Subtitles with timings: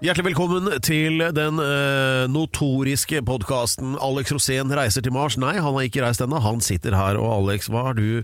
[0.00, 5.36] Hjertelig velkommen til den eh, notoriske podkasten 'Alex Rosén reiser til Mars'.
[5.36, 7.18] Nei, han har ikke reist ennå, han sitter her.
[7.20, 8.22] Og Alex, hva er du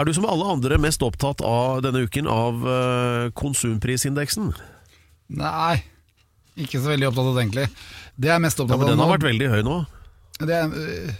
[0.00, 4.54] Er du som alle andre mest opptatt av denne uken av eh, konsumprisindeksen?
[5.36, 5.82] Nei,
[6.56, 7.66] ikke så veldig opptatt av det egentlig.
[8.16, 9.76] Det jeg er mest Ja, opptatt men av Den har nå vært veldig høy nå.
[10.40, 11.12] det er, øh,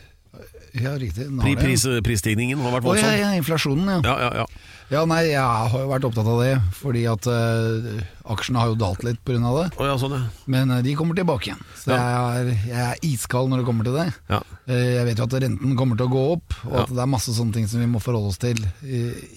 [0.75, 1.27] Ja, riktig.
[1.41, 4.01] Pri, pris, prisstigningen har vært Å, ja, ja, inflasjonen, ja.
[4.07, 4.47] Ja, ja, ja.
[4.91, 8.01] Ja, nei, jeg har jo vært opptatt av det, fordi at uh,
[8.35, 9.39] aksjene har jo dalt litt pga.
[9.39, 9.67] det.
[9.79, 10.25] Oh, ja, sånn, ja.
[10.51, 11.61] Men uh, de kommer tilbake igjen.
[11.79, 14.09] Så jeg, er, jeg er iskald når det kommer til det.
[14.33, 14.41] ja.
[14.67, 16.83] Uh, Jeg vet jo at renten kommer til å gå opp, og Ja.
[16.83, 18.59] at det er masse sånne ting som vi må forholde oss til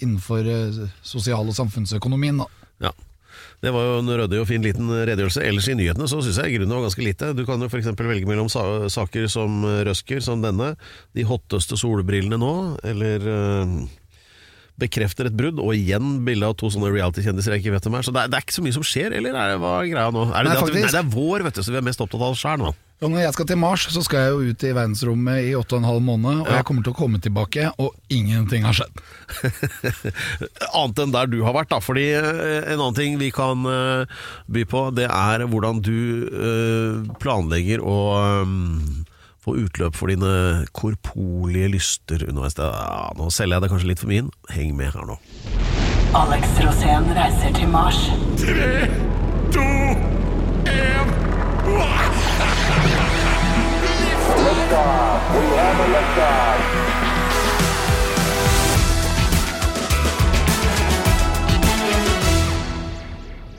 [0.02, 0.50] innenfor
[1.06, 2.42] sosial- og samfunnsøkonomien.
[2.42, 2.50] Da.
[2.90, 2.92] Ja.
[3.64, 5.44] Det var jo en ryddig og fin liten redegjørelse.
[5.48, 7.32] Ellers i nyhetene så syns jeg grunnen var ganske lite.
[7.38, 7.94] Du kan jo f.eks.
[7.96, 10.74] velge mellom sa saker som Røsker, som denne,
[11.16, 13.78] de hotteste solbrillene nå, eller eh,
[14.82, 18.08] bekrefter et brudd, og igjen bilde av to sånne reality-kjendiser jeg ikke vet hvem er.
[18.08, 19.92] Så det er, det er ikke så mye som skjer, eller er det, hva er
[19.92, 20.26] greia nå?
[20.32, 22.02] Er det, Nei, det, at, nei, det er vår, vet du, så vi er mest
[22.04, 22.74] opptatt av oss sjæl nå.
[23.04, 25.76] Og når jeg skal til Mars, så skal jeg jo ut i verdensrommet i åtte
[25.76, 29.02] og en halv måned, og jeg kommer til å komme tilbake, og ingenting har skjedd.
[30.80, 31.82] Annet enn der du har vært, da.
[31.84, 34.22] Fordi eh, en annen ting vi kan eh,
[34.56, 35.98] by på, det er hvordan du
[36.32, 37.98] eh, planlegger å
[39.44, 42.56] få utløp for dine korporlige lyster underveis.
[42.58, 44.32] Ja, nå selger jeg det kanskje litt for min.
[44.54, 45.20] Heng med her nå.
[46.16, 48.00] Alex Rosén reiser til Mars.
[48.40, 48.88] Tre,
[49.52, 49.68] to,
[50.70, 51.14] én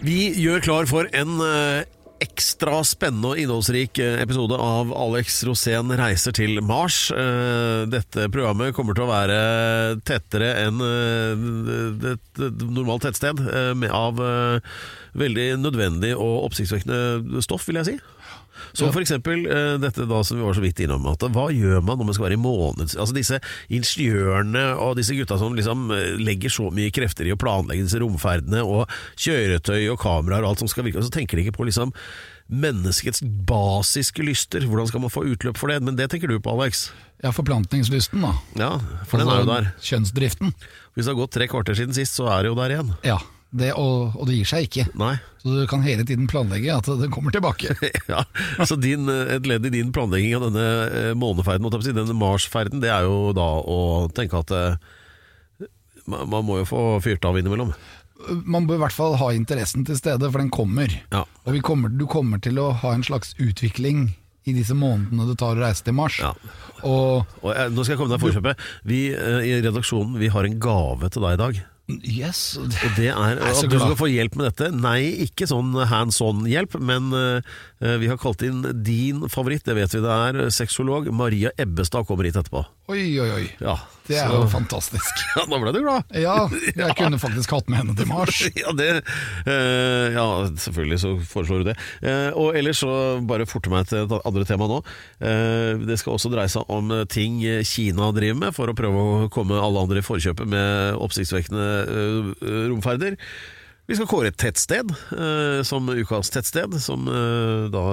[0.05, 1.87] Vi gjør klar for en eh,
[2.25, 7.07] ekstra spennende og innholdsrik eh, episode av Alex Rosén reiser til Mars.
[7.15, 9.39] Eh, Dette programmet kommer til å være
[10.07, 13.41] tettere enn eh, et normalt tettsted,
[13.95, 14.19] av
[15.15, 17.97] veldig nødvendig og oppsiktsvekkende stoff, vil jeg si.
[18.75, 21.83] Som for eksempel eh, dette da som vi var så vidt innom, at hva gjør
[21.85, 22.97] man når man skal være i måneds...
[22.99, 23.39] Altså disse
[23.75, 28.01] ingeniørene og disse gutta som liksom eh, legger så mye krefter i å planlegge disse
[28.03, 28.91] romferdene og
[29.21, 31.95] kjøretøy og kameraer og alt som skal virke, og så tenker de ikke på liksom
[32.51, 34.67] menneskets basiske lyster.
[34.69, 35.79] Hvordan skal man få utløp for det?
[35.85, 36.89] Men det tenker du på, Alex.
[37.25, 38.35] Ja, forplantningslysten, da.
[38.59, 38.73] Ja,
[39.09, 39.71] for den er jo Altså, der.
[39.87, 40.53] Kjønnsdriften.
[40.95, 42.93] Hvis det har gått tre kvarter siden sist, så er det jo der igjen.
[43.07, 43.17] Ja,
[43.55, 44.87] det, og, og det gir seg ikke.
[44.99, 45.15] Nei.
[45.43, 47.77] Så du kan hele tiden planlegge at det kommer tilbake.
[48.13, 48.25] ja,
[48.67, 52.91] så din, eh, et ledd i din planlegging av denne eh, måneferden, denne Mars-ferden, det
[52.91, 53.79] er jo da å
[54.15, 54.95] tenke at eh,
[56.11, 57.73] man må jo få fyrt av innimellom.
[58.49, 60.93] Man bør i hvert fall ha interessen til stede, for den kommer.
[61.13, 61.25] Ja.
[61.45, 64.11] Og vi kommer, du kommer til å ha en slags utvikling
[64.45, 66.19] i disse månedene det tar å reise til Mars.
[66.21, 66.35] Ja.
[66.85, 68.67] Og Og jeg, nå skal jeg komme deg forkjøpet.
[68.89, 71.63] Vi eh, i redaksjonen vi har en gave til deg i dag.
[71.89, 74.71] Yes, Og det er at du skal få hjelp med dette.
[74.73, 79.97] Nei, ikke sånn hands on-hjelp, men eh, vi har kalt inn din favoritt, det vet
[79.97, 82.65] vi det er, sexolog Maria Ebbestad kommer hit etterpå.
[82.93, 83.45] oi, oi, oi.
[83.61, 85.23] Ja, Det er jo fantastisk.
[85.35, 86.11] Ja, da ble du glad.
[86.21, 86.37] Ja,
[86.77, 88.43] jeg kunne faktisk hatt med henne til Mars.
[88.65, 88.89] Ja, det,
[89.49, 90.27] uh, ja,
[90.61, 91.77] selvfølgelig så foreslår du det.
[92.05, 92.93] Uh, og ellers så
[93.27, 94.79] bare forte meg til et andre tema nå.
[95.23, 99.33] Uh, det skal også dreie seg om ting Kina driver med, for å prøve å
[99.33, 101.67] komme alle andre i forkjøpet med oppsiktsvekkende
[102.71, 103.19] romferder.
[103.85, 107.85] Vi skal kåre et tettsted eh, som ukas tettsted, som eh, da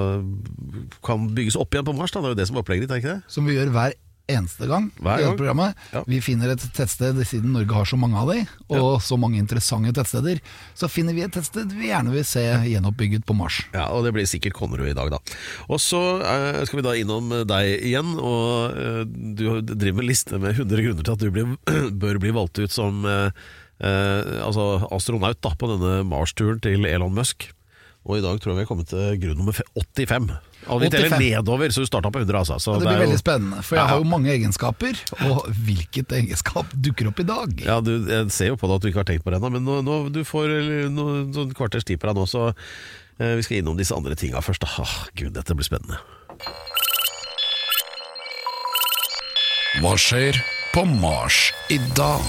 [1.03, 2.13] kan bygges opp igjen på Mars.
[2.15, 2.21] Da.
[2.23, 3.33] Det er jo det som er opplegget ditt, er ikke det?
[3.33, 3.97] Som vi gjør hver
[4.35, 5.31] eneste gang Hver i gang.
[5.31, 5.81] dette programmet.
[5.93, 6.01] Ja.
[6.07, 8.39] Vi finner et tettsted, siden Norge har så mange av de,
[8.77, 10.41] og så mange interessante tettsteder,
[10.77, 13.61] så finner vi et tettsted vi gjerne vil se gjenoppbygget på Mars.
[13.75, 15.21] Ja, og det blir sikkert Konnerud i dag, da.
[15.71, 20.39] Og så eh, skal vi da innom deg igjen, og eh, du driver med liste
[20.41, 21.55] med 100 grunner til at du blir,
[22.03, 23.29] bør bli valgt ut som eh,
[23.81, 27.49] eh, altså astronaut da, på denne Mars-turen til Elon Musk.
[28.07, 30.31] Og i dag tror jeg vi er kommet til grunn nummer fe- 85.
[30.69, 31.19] Og vi teller 85.
[31.23, 32.59] nedover, så du starta på 100, altså.
[32.61, 33.87] Så det er blir jo- veldig spennende, for jeg Ja.
[33.87, 34.93] har jo mange egenskaper,
[35.31, 37.61] og hvilket egenskap dukker opp i dag?
[37.65, 39.51] Ja, du, jeg ser jo på deg at du ikke har tenkt på det ennå,
[39.51, 40.47] men nå, nå, du får
[41.33, 42.53] sånn kvarters tid på deg nå, så
[43.19, 44.59] eh, vi skal innom disse andre tinga først.
[44.61, 44.67] Da.
[44.85, 45.97] Åh, Gud, dette blir spennende.
[49.81, 50.35] Hva skjer
[50.75, 52.21] på Mars i dag?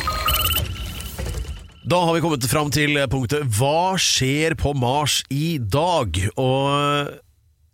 [1.85, 6.14] Da har vi kommet fram til punktet Hva skjer på Mars i dag?
[6.38, 7.08] Og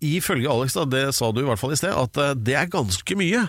[0.05, 2.71] ifølge Alex, da, det sa du i hvert fall i sted, at eh, det er
[2.73, 3.45] ganske mye.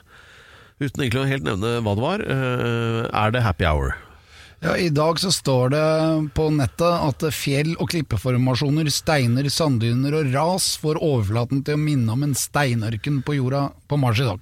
[0.79, 2.21] Uten egentlig å helt nevne hva det var.
[2.23, 3.95] eh, Er det happy hour?
[4.59, 5.83] Ja, I dag så står det
[6.35, 12.11] på nettet at fjell- og klippeformasjoner, steiner, sanddyner og ras får overflaten til å minne
[12.11, 14.41] om en steinørken på jorda på Mars i dag.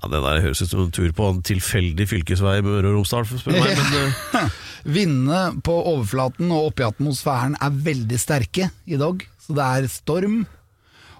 [0.00, 3.00] Ja, Det der høres ut som en tur på en tilfeldig fylkesvei i Møre og
[3.00, 3.82] Romsdal, for å spørre meg.
[3.82, 4.54] Men eh,
[4.94, 9.90] Vindene på overflaten og oppe i atmosfæren er veldig sterke i dag, så det er
[9.92, 10.38] storm.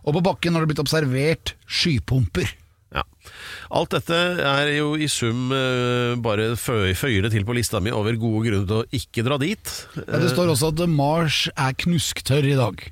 [0.05, 2.49] Og på bakken har det blitt observert skypumper.
[2.97, 3.03] ja.
[3.71, 7.93] Alt dette er jo i sum uh, bare fø- føyer det til på lista mi
[7.95, 9.75] over gode grunner til å ikke dra dit.
[10.01, 12.83] Ja, det står også at Mars er knusktørr i dag.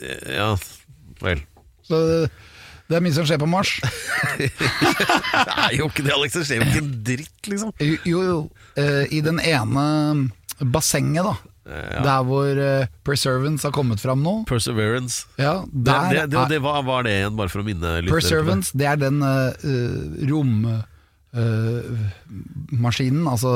[0.00, 0.54] Eh, Ja,
[1.20, 1.42] vel.
[1.84, 1.98] Så
[2.90, 3.74] det er mye som skjer på Mars.
[4.40, 6.34] Det er jo ikke det, Alex.
[6.38, 7.72] Det skjer jo ikke en dritt, liksom.
[8.08, 8.38] Jo, jo.
[8.80, 9.84] eh, I den ene
[10.72, 11.34] bassenget, da.
[11.70, 14.34] Der hvor uh, Perseverance har kommet fram nå.
[14.50, 15.24] Perseverance.
[15.38, 18.10] Ja, Det, der det, det, det, hva var det igjen, bare for å minne litt?
[18.12, 18.80] Perservance, det?
[18.80, 20.84] Perseverance, det er den uh,
[22.70, 23.52] rommaskinen, altså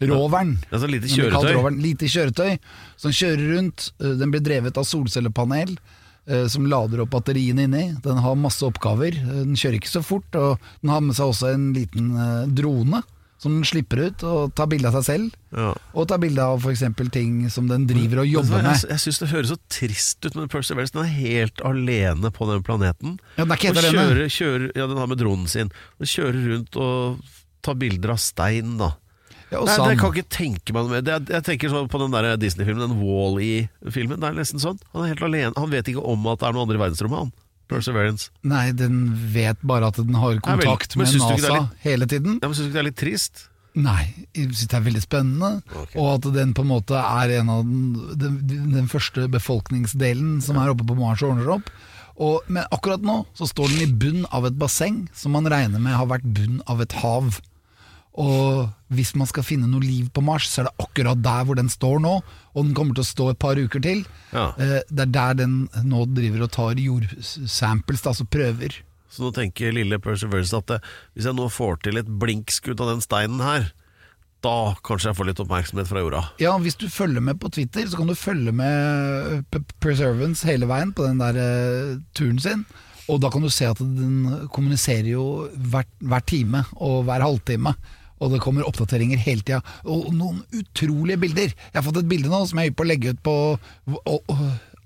[0.00, 0.56] roveren.
[0.68, 1.52] Ja, altså lite kjøretøy.
[1.56, 1.78] roveren.
[1.82, 2.52] Lite kjøretøy
[3.00, 3.88] som kjører rundt.
[3.98, 5.72] Eh, Den blir drevet av solcellepanel
[6.28, 7.84] eh, som lader opp batteriene inni.
[8.04, 9.16] Den har masse oppgaver.
[9.18, 12.44] Eh, Den kjører ikke så fort, og den har med seg også en liten eh,
[12.60, 13.02] drone
[13.38, 15.34] som den slipper ut og tar bilde av seg selv.
[15.54, 15.68] Ja.
[15.94, 16.82] Og tar bilde av f.eks.
[17.14, 18.82] ting som den driver og jobber med.
[18.90, 20.92] jeg syns det høres så trist ut med Perseverance.
[20.96, 23.18] Den er helt alene på den planeten.
[23.36, 24.06] Ja, den er ikke helt og alene.
[24.08, 25.70] kjører, kjører, ja, den har med dronen sin.
[26.02, 27.20] Den kjører rundt og
[27.62, 28.92] tar bilder av stein, da.
[29.48, 31.06] Ja, Nei, det kan ikke tenke meg noe mer.
[31.08, 34.20] Er- Jeg tenker sånn på den der Disney-filmen, den Wall-E-filmen.
[34.20, 34.78] Det er nesten sånn.
[34.92, 35.54] Han er helt alene.
[35.56, 37.32] Han vet ikke om at det er noen andre i verdensrommet, han.
[37.68, 38.30] Perseverance.
[38.48, 39.02] Nei, den
[39.34, 42.38] vet bare at den har kontakt kontakt men med syns NASA litt- hele tiden.
[42.42, 43.44] Ja, men Syns du ikke det er litt trist?
[43.78, 45.50] Nei, jeg synes det er veldig spennende.
[45.94, 50.56] Og at den på en måte er en av den, den, den første befolkningsdelen som
[50.58, 51.68] er oppe på Mars og ordner opp.
[52.18, 55.78] Og, men akkurat nå så står den i bunn av et basseng som man regner
[55.78, 57.38] med har vært bunn av et hav.
[58.18, 61.54] Og hvis man skal finne noe liv på Mars, så er det akkurat der hvor
[61.58, 62.16] den står nå.
[62.56, 64.00] Og den kommer til å stå et par uker til.
[64.34, 64.48] Ja.
[64.58, 68.80] Eh, Det er der den nå driver og tar jordsamples, altså prøver.
[69.08, 70.80] Så nå tenker lille Perseverance at det,
[71.14, 73.70] hvis jeg nå får til et blinkskudd av den steinen her,
[74.44, 76.20] da kanskje jeg får litt oppmerksomhet fra jorda.
[76.42, 80.68] Ja, hvis du følger med på Twitter, så kan du følge med P- Perseverance hele
[80.70, 82.66] veien på den der uh, turen sin.
[83.08, 85.24] Og da kan du se at den kommuniserer jo
[85.56, 87.72] hver, hver time og hver halvtime.
[88.20, 89.60] Og det kommer oppdateringer hele tida.
[89.84, 91.52] Og noen utrolige bilder.
[91.54, 93.34] Jeg har fått et bilde nå som jeg er hypp på å legge ut på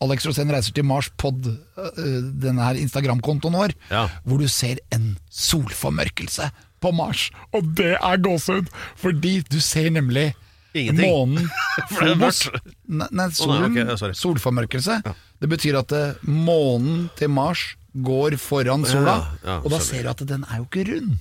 [0.02, 4.08] Alex Rosén reiser til Mars pod, øh, denne her Instagram-kontoen vår, Ja.
[4.26, 6.50] hvor du ser en solformørkelse
[6.82, 7.30] på Mars.
[7.54, 8.66] Og det er gåsehud,
[8.98, 10.32] fordi du ser nemlig
[10.74, 11.06] Ingenting.
[11.06, 11.48] månen
[11.92, 12.48] Phobos.
[12.88, 14.12] Nei, nei, solen, ok, ja, sorry.
[14.18, 14.98] solformørkelse.
[15.40, 20.08] Det betyr at eh, månen til Mars går foran sola, ja, og da ser du
[20.16, 21.18] at den er jo ikke rund.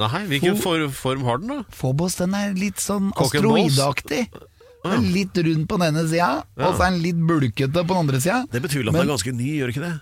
[0.00, 1.76] Nei, hvilken for, form har den, da?
[1.76, 4.22] Phobos den er litt sånn asteroideaktig.
[4.88, 8.00] Er litt rund på den ene sida, og så er den litt bulkete på den
[8.06, 8.38] andre sida.
[8.48, 9.96] Det betyr at den er ganske ny, gjør ikke det?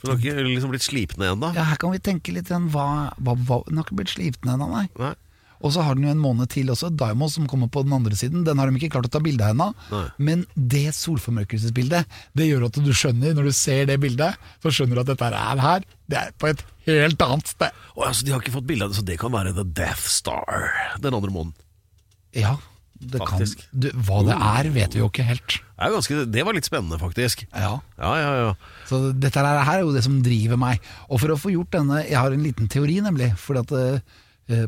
[0.00, 1.50] For den har ikke liksom blitt slipt ned ennå?
[1.58, 4.54] Ja, her kan vi tenke litt igjen, hva, hva, hva Den har ikke blitt sliten
[4.54, 4.86] ennå, nei.
[5.02, 5.12] Nei.
[5.60, 8.16] Og så har den jo en måned til også, Diamond som kommer på den andre
[8.16, 8.44] siden.
[8.46, 9.68] Den har de ikke klart å ta bilde av ennå.
[10.16, 14.98] Men det solformørkelsesbildet, det gjør at du skjønner, når du ser det bildet, så skjønner
[15.00, 15.86] du at dette er her.
[16.10, 17.76] Det er på et helt annet sted.
[17.94, 20.08] Å, altså, de har ikke fått bilde av det, så det kan være The Death
[20.10, 20.70] Star.
[21.04, 21.56] Den andre måneden.
[22.36, 22.56] Ja,
[23.00, 23.62] det Faktisk.
[23.70, 25.56] kan du, Hva det er, vet vi jo ikke helt.
[25.80, 27.46] Det, ganske, det var litt spennende, faktisk.
[27.52, 27.78] Ja.
[27.96, 28.50] Ja, ja, ja.
[28.90, 30.82] Så dette her her er jo det som driver meg.
[31.08, 33.30] Og for å få gjort denne Jeg har en liten teori, nemlig.
[33.40, 34.18] Fordi at eh,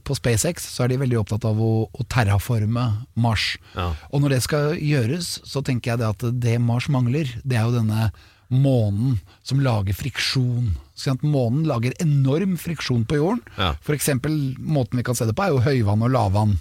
[0.04, 2.84] på SpaceX så er de veldig opptatt av å, å terraforme
[3.18, 3.56] Mars.
[3.76, 3.92] Ja.
[4.10, 7.66] Og når det skal gjøres, så tenker jeg det at det Mars mangler, det er
[7.66, 8.10] jo denne
[8.52, 10.74] månen som lager friksjon.
[10.94, 13.42] Så at månen lager enorm friksjon på jorden.
[13.56, 13.72] Ja.
[13.84, 16.58] For eksempel, måten vi kan se det på, er jo høyvann og lavvann.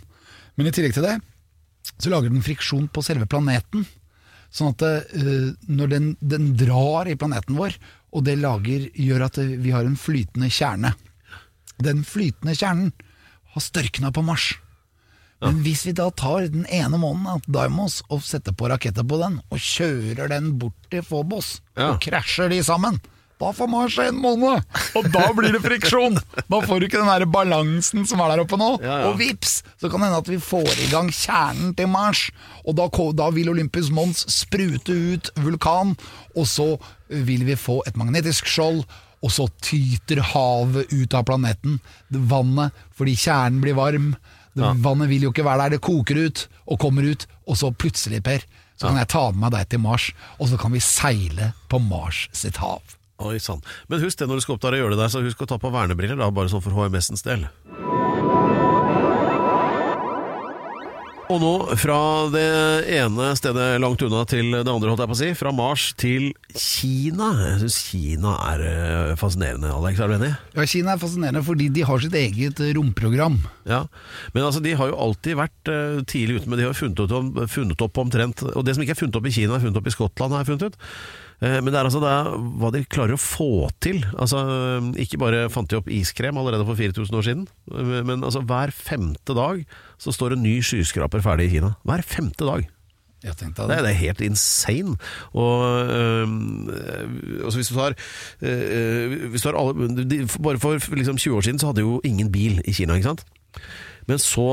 [0.56, 1.18] Men i tillegg til det,
[1.98, 3.86] så lager den friksjon på selve planeten.
[4.52, 7.78] Sånn at uh, når den, den drar i planeten vår,
[8.12, 10.92] og det lager, gjør at eh, vi har en flytende kjerne.
[11.82, 12.92] Den flytende kjernen
[13.56, 14.54] har størkna på Mars.
[15.42, 19.18] Men hvis vi da tar den ene månen, da, Dymos, og setter på raketter på
[19.24, 21.94] den, og kjører den bort til Fobos, Ja.
[21.96, 23.00] og krasjer de sammen,
[23.42, 24.62] da får Mars en måned!
[25.00, 26.20] Og da blir det friksjon!
[26.46, 28.68] Da får du ikke den der balansen som er der oppe nå.
[28.86, 29.00] Ja.
[29.10, 32.28] Og vips, så kan det hende at vi får i gang kjernen til Mars.
[32.62, 32.86] Og da,
[33.18, 35.96] da vil Olympus Mons sprute ut vulkan,
[36.38, 36.76] og så
[37.10, 38.86] vil vi få et magnetisk skjold.
[39.22, 41.80] Og så tyter havet ut av planeten.
[42.10, 44.16] Vannet, fordi kjernen blir varm.
[44.58, 44.74] Ja.
[44.84, 47.28] Vannet vil jo ikke være der, det koker ut og kommer ut.
[47.48, 48.44] Og så plutselig, Per,
[48.76, 50.10] så kan jeg ta med meg deg til Mars,
[50.40, 52.98] og så kan vi seile på Mars sitt hav.
[53.22, 53.62] Oi sann.
[53.92, 55.50] Men husk det når du skal opp der og gjøre det der, så husk å
[55.52, 57.46] ta på vernebriller, da, bare sånn for HMS-ens del.
[61.32, 61.98] Og nå fra
[62.34, 62.42] det
[62.92, 65.30] ene stedet langt unna til det andre, holdt jeg på å si.
[65.40, 67.30] Fra Mars til Kina.
[67.46, 70.02] Jeg syns Kina er eh, fascinerende, Alex.
[70.04, 70.34] Er du enig?
[70.58, 73.40] Ja, Kina er fascinerende fordi de har sitt eget romprogram.
[73.64, 73.86] Ja,
[74.36, 77.48] Men altså, de har jo alltid vært eh, tidlig ute, men de har funnet, ut
[77.54, 79.88] funnet opp omtrent Og det som ikke er funnet opp i Kina, er funnet opp
[79.88, 80.90] i Skottland, har jeg funnet ut.
[81.42, 82.12] Eh, Men det er altså det
[82.62, 84.04] hva de klarer å få til.
[84.14, 84.42] Altså,
[85.02, 88.72] Ikke bare fant de opp iskrem allerede for 4000 år siden, eh, men altså hver
[88.72, 89.64] femte dag
[89.98, 91.76] så står en ny skyskraper ferdig i Kina.
[91.86, 92.68] Hver femte dag.
[93.70, 94.96] Det, er- det er helt insane.
[95.38, 97.94] Og øh, altså hvis du tar,
[98.42, 102.02] øh, hvis du tar alle, de, Bare for liksom 20 år siden så hadde jo
[102.04, 103.26] ingen bil i Kina, ikke sant?
[104.12, 104.46] Men så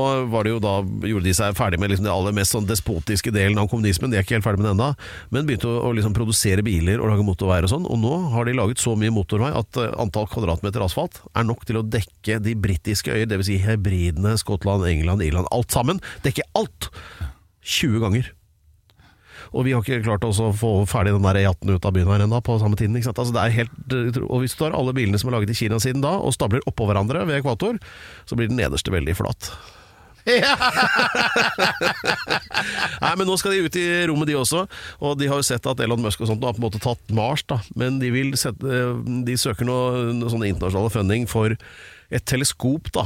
[0.63, 0.73] da,
[1.03, 4.11] gjorde de seg ferdig med liksom det aller mest sånn despotiske delen av kommunismen.
[4.11, 4.89] De er ikke helt ferdig med det ennå,
[5.35, 7.87] men begynte å, å liksom produsere biler og lage motorveier og sånn.
[7.89, 11.67] Og nå har de laget så mye motorvei at eh, antall kvadratmeter asfalt er nok
[11.67, 13.49] til å dekke de britiske øyer, dvs.
[13.49, 15.49] Si hebridene, Skottland, England, Irland.
[15.55, 15.99] Alt sammen.
[16.23, 16.91] Dekke alt!
[17.65, 18.31] 20 ganger.
[19.49, 22.25] Og vi har ikke klart å få ferdig den der E18 ut av byen her
[22.25, 22.95] ennå på samme tiden.
[22.99, 23.21] Ikke sant?
[23.23, 23.73] Altså det er helt,
[24.27, 26.65] og hvis du tar alle bilene som er laget i Kina siden da, og stabler
[26.69, 27.81] oppå hverandre ved ekvator,
[28.29, 29.51] så blir den nederste veldig flat.
[32.99, 34.65] Nei, men nå skal de ut i rommet de også,
[35.01, 37.03] og de har jo sett at Elon Musk og sånt har på en måte tatt
[37.15, 37.57] Mars, da.
[37.79, 38.65] Men de vil sette,
[39.25, 39.77] de søker nå
[40.19, 43.03] noe sånn internasjonale funding for et teleskop, da.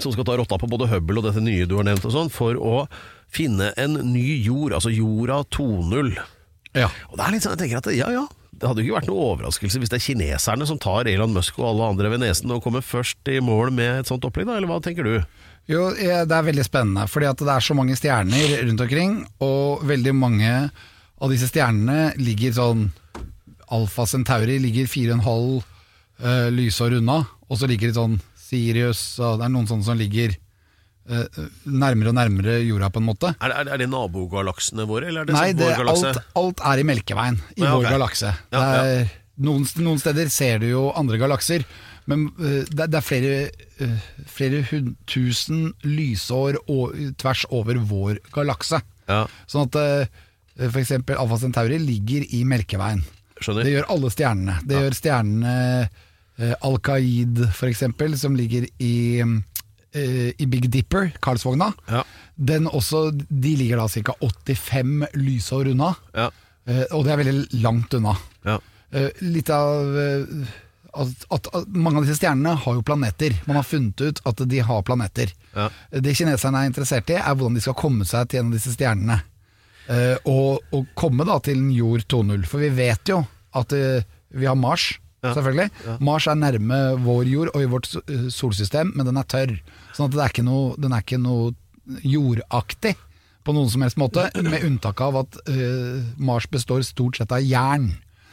[0.00, 2.30] Som skal ta rotta på både Hubble og dette nye du har nevnt og sånn,
[2.32, 2.86] for å
[3.34, 6.12] finne en ny jord, altså jorda 2.0.
[6.76, 6.90] Ja.
[7.10, 8.26] Og det er litt sånn, jeg tenker at ja, ja.
[8.60, 11.56] Det hadde jo ikke vært noe overraskelse hvis det er kineserne som tar Elon Musk
[11.62, 14.58] og alle andre ved nesen og kommer først i mål med et sånt opplegg, da,
[14.58, 15.14] eller hva tenker du?
[15.70, 19.14] Jo, eh, det er veldig spennende, fordi at det er så mange stjerner rundt omkring,
[19.46, 20.52] og veldig mange
[21.20, 22.88] av disse stjernene ligger sånn
[23.70, 29.46] Alfa Centauri ligger 4,5 uh, lysår unna, og så ligger det sånn Sirius, og det
[29.46, 30.49] er noen sånne som ligger eh,
[31.66, 33.32] nærmere og nærmere jorda, på en måte.
[33.40, 36.78] Er, det- er det nabogalaksene våre, eller er det Nei, sånn det, alt, alt er
[36.78, 37.92] i Melkeveien, i Ja, vår okay.
[37.96, 38.34] galakse.
[38.52, 41.64] Ja, er, noen, noen steder ser du jo andre galakser,
[42.06, 47.74] men uh, det, er- det er flere, uh, flere hund, tusen lysår og, tvers over
[47.78, 48.80] vår galakse.
[49.08, 53.02] Ja, Sånn at uh, eksempel Alfa Centauri ligger i Melkeveien.
[53.40, 53.64] skjønner.
[53.64, 54.58] Det gjør alle stjernene.
[54.68, 55.52] Det gjør stjernene
[56.36, 59.22] eh, Al-Qaid, for eksempel, som ligger i,
[59.94, 61.72] eh, i Big Dipper, Karlsvogna.
[61.90, 62.04] Ja.
[62.36, 64.14] Den også, de ligger da ca.
[64.20, 66.30] 85 lysår unna, Ja,
[66.66, 68.16] eh, og det er veldig langt unna.
[68.44, 68.58] ja.
[68.92, 70.48] Eh, litt av eh,
[70.98, 73.36] at, at, at mange av disse stjernene har jo planeter.
[73.46, 75.30] Man har funnet ut at de har planeter.
[75.54, 75.68] Ja.
[75.94, 78.72] Det kineserne er interessert i, er hvordan de skal komme seg til en av disse
[78.74, 79.20] stjernene.
[79.86, 82.42] Eh, og, og komme da til en jord 2.0.
[82.50, 83.20] For vi vet jo
[83.54, 84.02] at eh,
[84.34, 84.88] vi har Mars,
[85.20, 85.34] Ja.
[85.36, 85.98] selvfølgelig.
[86.00, 89.56] Mars er nærme vår jord og i vårt eh, solsystem, men den er tørr.
[89.96, 91.50] Sånn at det er ikke noe, den er ikke noe
[92.06, 92.94] jordaktig
[93.44, 97.44] på noen som helst måte, med unntak av at uh, Mars består stort sett av
[97.44, 97.90] jern.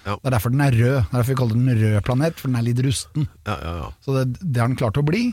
[0.07, 0.15] Ja.
[0.15, 0.97] Det er derfor den er rød.
[1.01, 3.27] Det er derfor vi kaller den rød planet, for den er litt rusten.
[3.47, 3.87] ja, ja, ja.
[4.05, 5.29] Så det, det har den klart å bli.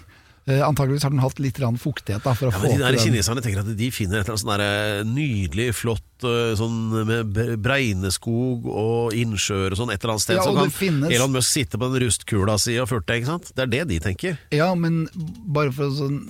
[0.46, 2.98] Eh, antageligvis har den hatt litt fuktighet da, for å Ja, få men de der
[3.00, 7.56] kineserne tenker at de finner et eller annet sånn nydelig, flott øh, sånn med bre-
[7.56, 10.36] bregneskog og innsjøer og sånn et eller annet sted.
[10.36, 13.52] Ja, så kan finnes- Elon Musk sitte på den rustkula si og furte, ikke sant?
[13.56, 14.36] Det er det de tenker.
[14.52, 15.08] Ja, men
[15.48, 16.20] bare for å sånn,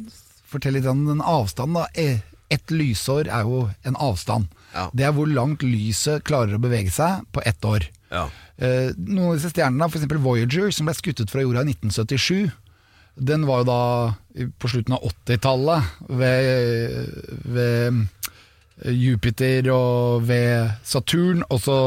[0.47, 1.89] fortelle litt om den avstanden da.
[1.95, 4.47] Eh, Ett lysår er jo en avstand.
[4.75, 4.91] Ja.
[4.95, 7.87] Det er hvor langt lyset klarer å bevege seg på ett år.
[8.13, 8.29] Ja.
[8.61, 10.05] Eh, noen av disse stjernene, f.eks.
[10.23, 12.53] Voyager, som ble skuttet fra jorda i 1977,
[13.15, 13.83] den var jo da
[14.59, 17.13] på slutten av 80-tallet ved,
[17.55, 18.01] ved
[18.91, 21.79] Jupiter og ved Saturn, og så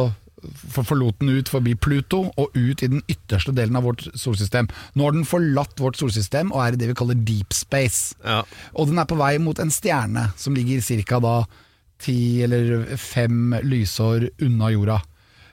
[0.72, 4.70] forlot den ut forbi Pluto og ut i den ytterste delen av vårt solsystem.
[4.96, 8.16] Nå har den forlatt vårt solsystem og er i det vi kaller deep space.
[8.24, 8.44] Ja.
[8.78, 11.20] Og den er på vei mot en stjerne som ligger ca.
[11.24, 11.38] da
[12.00, 15.02] ti eller fem lysår unna jorda.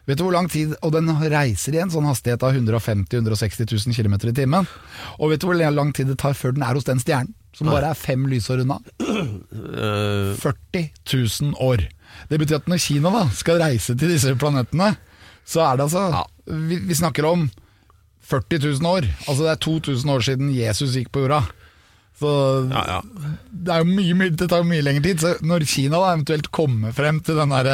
[0.04, 3.70] Vet du hvor lang tid Og den reiser i en sånn hastighet av 150 000-160
[3.88, 4.68] 000 km i timen.
[5.16, 7.32] Og vet du hvor lang tid det tar før den er hos den stjernen?
[7.54, 8.80] Som bare er fem lysår unna?
[9.00, 11.84] Øh, 40 000 år.
[12.30, 14.96] Det betyr at når Kina da skal reise til disse planetene,
[15.46, 17.46] så er det altså vi, vi snakker om
[18.26, 19.06] 40 000 år.
[19.28, 21.44] Altså det er 2000 år siden Jesus gikk på jorda.
[22.18, 22.30] Så
[22.70, 22.98] ja, ja.
[23.50, 25.22] det, er jo mye, det tar jo mye lengre tid.
[25.22, 27.70] Så når Kina da eventuelt kommer frem til den der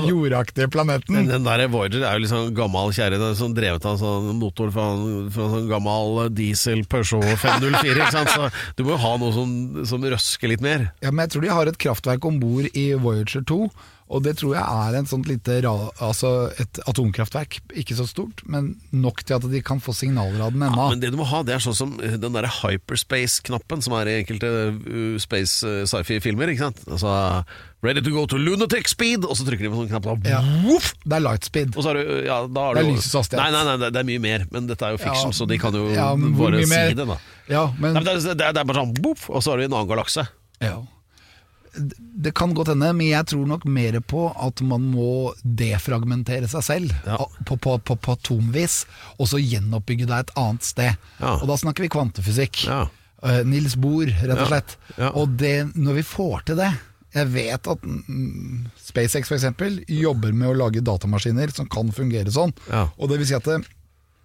[0.00, 3.86] eh, jordaktige planeten Men den der Voyager er jo sånn gammel kjerre er sånn drevet
[3.88, 4.88] av sånn motor fra,
[5.34, 7.96] fra sånn gammel diesel Peugeot 504.
[7.98, 8.32] Ikke sant?
[8.32, 9.56] Så du må jo ha noe som,
[9.88, 10.90] som røsker litt mer.
[11.04, 13.60] Ja, men jeg tror de har et kraftverk om bord i Voyager 2,
[14.12, 17.60] Og det tror jeg er en sånt lite altså et atomkraftverk.
[17.80, 20.76] Ikke så stort, men nok til at de kan få signaler av den ennå.
[20.76, 23.94] Ja, Men det du må ha, det er sånn som eh, den derre hyperspace-knappen som
[23.96, 26.52] er i enkelte uh, space uh, sci-fi-filmer.
[26.52, 26.82] ikke sant?
[26.90, 27.44] Altså
[27.82, 29.24] Ready to go to lunatic speed!
[29.26, 30.42] Og så trykker de på sånn knapp, da Ja.
[31.02, 31.74] det er lightspeed.
[31.74, 33.42] Og så har du, ja, har Det er lysets hastighet.
[33.42, 35.58] Nei, nei, nei, det- er mye mer, men dette er jo fiction, Ja, så de
[35.58, 37.18] kan jo ja, bare si det, da.
[37.48, 39.56] Ja, men, Nei, men det, er, det er- er bare sånn boop, og så har
[39.58, 40.28] du en annen galakse.
[40.60, 40.78] ja.
[41.74, 46.64] Det kan godt hende, men jeg tror nok mer på at man må defragmentere seg
[46.66, 47.16] selv Ja.
[47.48, 48.82] på, på, på, på atomvis,
[49.18, 50.98] og så gjenoppbygge deg et annet sted.
[51.20, 51.38] Ja.
[51.40, 52.64] Og da snakker vi kvantefysikk.
[52.68, 52.82] Ja.
[53.24, 54.76] Eh, Nils Bohr, rett og slett.
[55.14, 56.72] Og det, når vi får til det
[57.14, 62.54] Jeg vet at mm, SpaceX eksempel jobber med å lage datamaskiner som kan fungere sånn.
[62.96, 63.58] Og det vil si at det,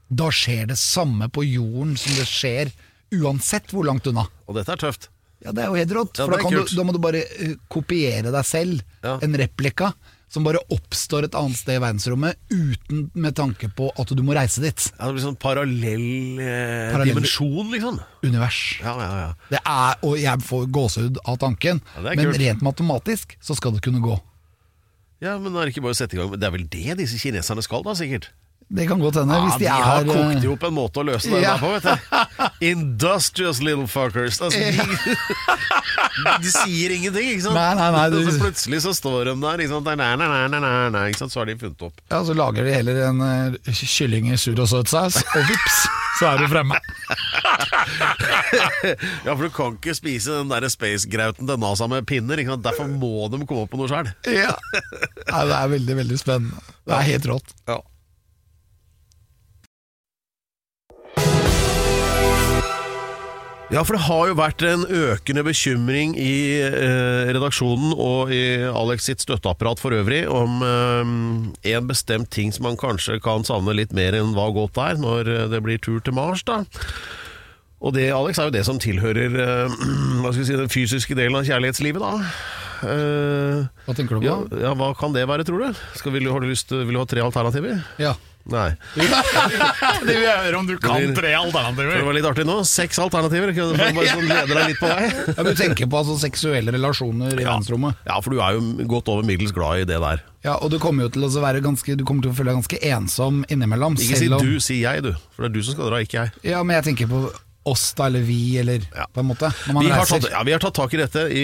[0.07, 2.71] da skjer det samme på jorden som det skjer
[3.11, 4.23] uansett hvor langt unna.
[4.47, 5.09] Og dette er tøft.
[5.45, 6.17] Ja, det er jo helt rått.
[6.17, 8.81] Ja, for da, kan du, da må du bare eh, kopiere deg selv.
[9.03, 9.17] Ja.
[9.23, 9.91] En replika
[10.27, 14.33] som bare oppstår et annet sted i verdensrommet uten med tanke på at du må
[14.35, 14.87] reise dit.
[14.97, 16.07] Ja, det blir sånn parallell,
[16.41, 18.01] eh, Parallell- dimensjon, liksom.
[18.27, 18.57] Univers.
[18.83, 19.29] Ja, ja, ja.
[19.53, 22.41] Det er, og jeg får gåsehud av tanken, men kult.
[22.43, 24.17] rent matematisk så skal det kunne gå.
[25.23, 26.35] Ja, men er det ikke bare å sette i gang?
[26.35, 28.27] Det er vel det disse kineserne skal, da, sikkert?
[28.69, 29.35] Det kan godt hende.
[29.45, 31.53] hvis de, de har er kokt i hop en måte å løse det Ja.
[31.61, 31.91] på, vet du.
[32.73, 34.41] Industrious little fuckers.
[34.43, 34.75] Altså, de,
[36.43, 37.55] de sier ingenting, ikke sant?
[37.55, 39.87] Nei, nei, nei, du- så plutselig så står de der, ikke sant?
[39.87, 41.31] Nei, ikke sant?
[41.31, 41.95] Så har de funnet opp.
[42.11, 45.79] Ja, Så lager de heller en uh, kylling i sur og søt saus, og vips,
[46.19, 46.75] så er du fremme.
[49.25, 52.65] Ja, for du kan ikke spise den der space-grauten til NASA med pinner, ikke sant?
[52.67, 54.09] Derfor må de komme opp på noe sjøl.
[54.31, 54.53] Ja.
[55.31, 56.61] Nei, det er veldig, veldig spennende.
[56.87, 57.53] Det er helt rått.
[57.69, 57.79] Ja.
[63.67, 69.09] Ja, for det har jo vært en økende bekymring i eh, redaksjonen og i Alex
[69.09, 71.09] sitt støtteapparat for øvrig om eh,
[71.73, 75.31] en bestemt ting som man kanskje kan savne litt mer enn hva godt er når
[75.33, 76.61] eh, det blir tur til Mars, da.
[77.83, 79.75] Og det, Alex, er jo det som tilhører eh,
[80.23, 82.31] hva skal vi si, den fysiske delen av kjærlighetslivet, da.
[82.87, 84.63] Eh, Hva tenker du ja, på?
[84.63, 85.83] ja, hva kan det være, tror du?
[85.99, 87.83] Skal, vil, du, har du lyst, vil du ha tre alternativer?
[87.99, 88.15] Ja.
[88.47, 88.69] Nei.
[90.07, 91.97] Det vil jeg høre om du kan tre alternativer.
[91.97, 92.57] det var litt artig nå.
[92.67, 93.51] Seks alternativer.
[93.53, 95.09] Bare sånn leder deg litt på vei?
[95.37, 97.99] ja, Du tenker på altså seksuelle relasjoner i verdensrommet.
[98.07, 100.23] Ja, for du er jo godt over middels glad i det der.
[100.47, 102.61] Ja, og du kommer jo til å være ganske Du kommer til å føle deg
[102.61, 103.97] ganske ensom innimellom.
[103.99, 105.11] Ikke si om- du, si jeg, du.
[105.35, 106.33] For det er du som skal dra, ikke jeg.
[106.53, 107.25] Ja, men jeg tenker på
[107.69, 109.05] oss da, eller vi, eller Ja.
[109.13, 109.51] på en måte.
[109.67, 111.43] Vi har, tatt, ja, vi har tatt tak i dette i,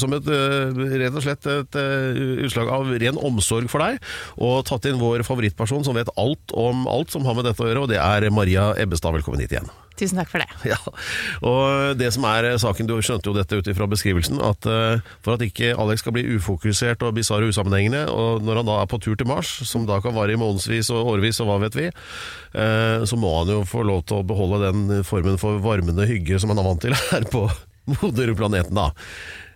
[0.00, 3.98] som et, øh, rett og slett et øh, utslag av ren omsorg for deg,
[4.38, 7.68] og tatt inn vår favorittperson som vet alt om alt som har med dette å
[7.70, 9.14] gjøre, og det er Maria Ebbestad.
[9.18, 9.70] Velkommen hit igjen.
[9.94, 10.48] Tusen takk for det.
[10.66, 10.78] Ja,
[11.46, 15.36] og det som er saken, du skjønte jo dette ut ifra beskrivelsen, at eh, for
[15.36, 18.90] at ikke Alex skal bli ufokusert og bisarr og usammenhengende, og når han da er
[18.90, 21.78] på tur til Mars, som da kan vare i månedsvis og årevis og hva vet
[21.78, 26.08] vi, eh, så må han jo få lov til å beholde den formen for varmende
[26.10, 27.46] hygge som han er vant til her på
[28.00, 28.90] moderplaneten da.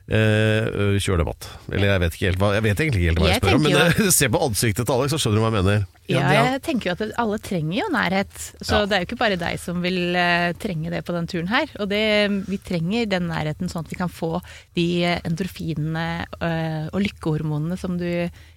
[0.09, 1.21] Eh, ø, kjør.
[1.69, 3.57] Eller jeg vet ikke helt hva Jeg vet egentlig ikke helt hva jeg, Jeg spør
[3.59, 5.83] om, men tenker eh, se på ansiktet til Alex, så skjønner du hva jeg mener.
[6.09, 8.87] Ja, Ja, jeg tenker jo at det- alle trenger jo nærhet, så Ja.
[8.89, 11.69] det er jo ikke bare deg som vil eh, trenge det på den turen her.
[11.79, 12.01] Og det,
[12.49, 14.41] vi trenger den nærheten sånn at vi kan få
[14.79, 16.07] de eh, endorfinene
[16.41, 18.09] eh, og lykkehormonene som du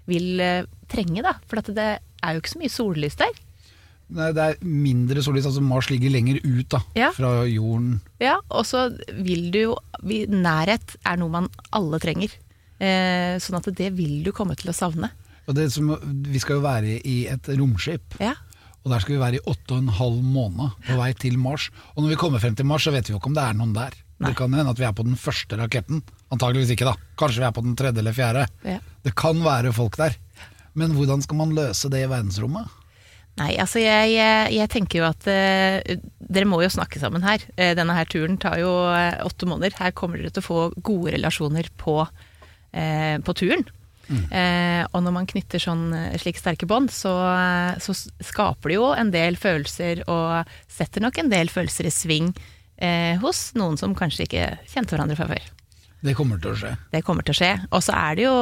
[0.07, 1.35] vil eh, trenge, da.
[1.51, 1.89] For at det
[2.23, 3.35] er jo ikke så mye sollys der.
[4.11, 7.11] Nei, det er mindre solid, altså Mars ligger lenger ut da, Ja.
[7.15, 8.01] fra jorden.
[8.19, 8.89] Ja, og så
[9.23, 12.29] vil du jo Nærhet er noe man alle trenger.
[12.81, 15.11] Eh, sånn at det vil du komme til å savne.
[15.47, 15.91] Og det som,
[16.27, 18.33] vi skal jo være i et romskip, Ja.
[18.83, 21.69] og der skal vi være i åtte og en halv måned på vei til Mars.
[21.95, 23.53] Og når vi kommer frem til Mars, så vet vi jo ikke om det er
[23.53, 23.91] noen der.
[24.21, 26.03] Det kan hende at vi er på den første raketten.
[26.31, 26.93] Antageligvis ikke, da.
[27.17, 28.47] Kanskje vi er på den tredje eller fjerde.
[28.63, 28.79] Ja.
[29.03, 30.15] Det kan være folk der.
[30.75, 32.67] Men hvordan skal man løse det i verdensrommet?
[33.39, 37.43] Nei, altså jeg, jeg, jeg tenker jo at eh, dere må jo snakke sammen her.
[37.55, 39.77] Eh, denne her turen tar jo eh, åtte måneder.
[39.79, 42.01] Her kommer dere til å få gode relasjoner på,
[42.75, 43.63] eh, på turen.
[44.11, 47.13] Eh, og når man knytter sånn eh, slik sterke bånd, så,
[47.79, 52.33] så skaper det jo en del følelser, og setter nok en del følelser i sving
[53.21, 55.43] hos noen som kanskje ikke kjente hverandre fra før.
[56.01, 56.71] Det kommer til å skje.
[56.89, 57.49] Det kommer til å skje.
[57.69, 58.33] Og så er det jo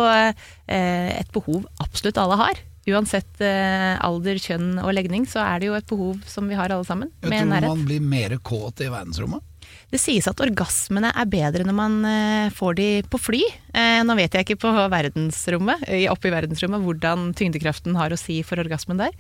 [0.72, 2.62] et behov absolutt alle har.
[2.90, 6.72] Uansett eh, alder, kjønn og legning, så er det jo et behov som vi har
[6.74, 7.12] alle sammen.
[7.22, 7.74] Jeg med tror nærhet.
[7.74, 9.46] man blir mer kåt i verdensrommet.
[9.90, 13.42] Det sies at orgasmene er bedre når man eh, får de på fly.
[13.74, 18.42] Eh, nå vet jeg ikke på verdensrommet, oppe i verdensrommet hvordan tyngdekraften har å si
[18.46, 19.16] for orgasmen der.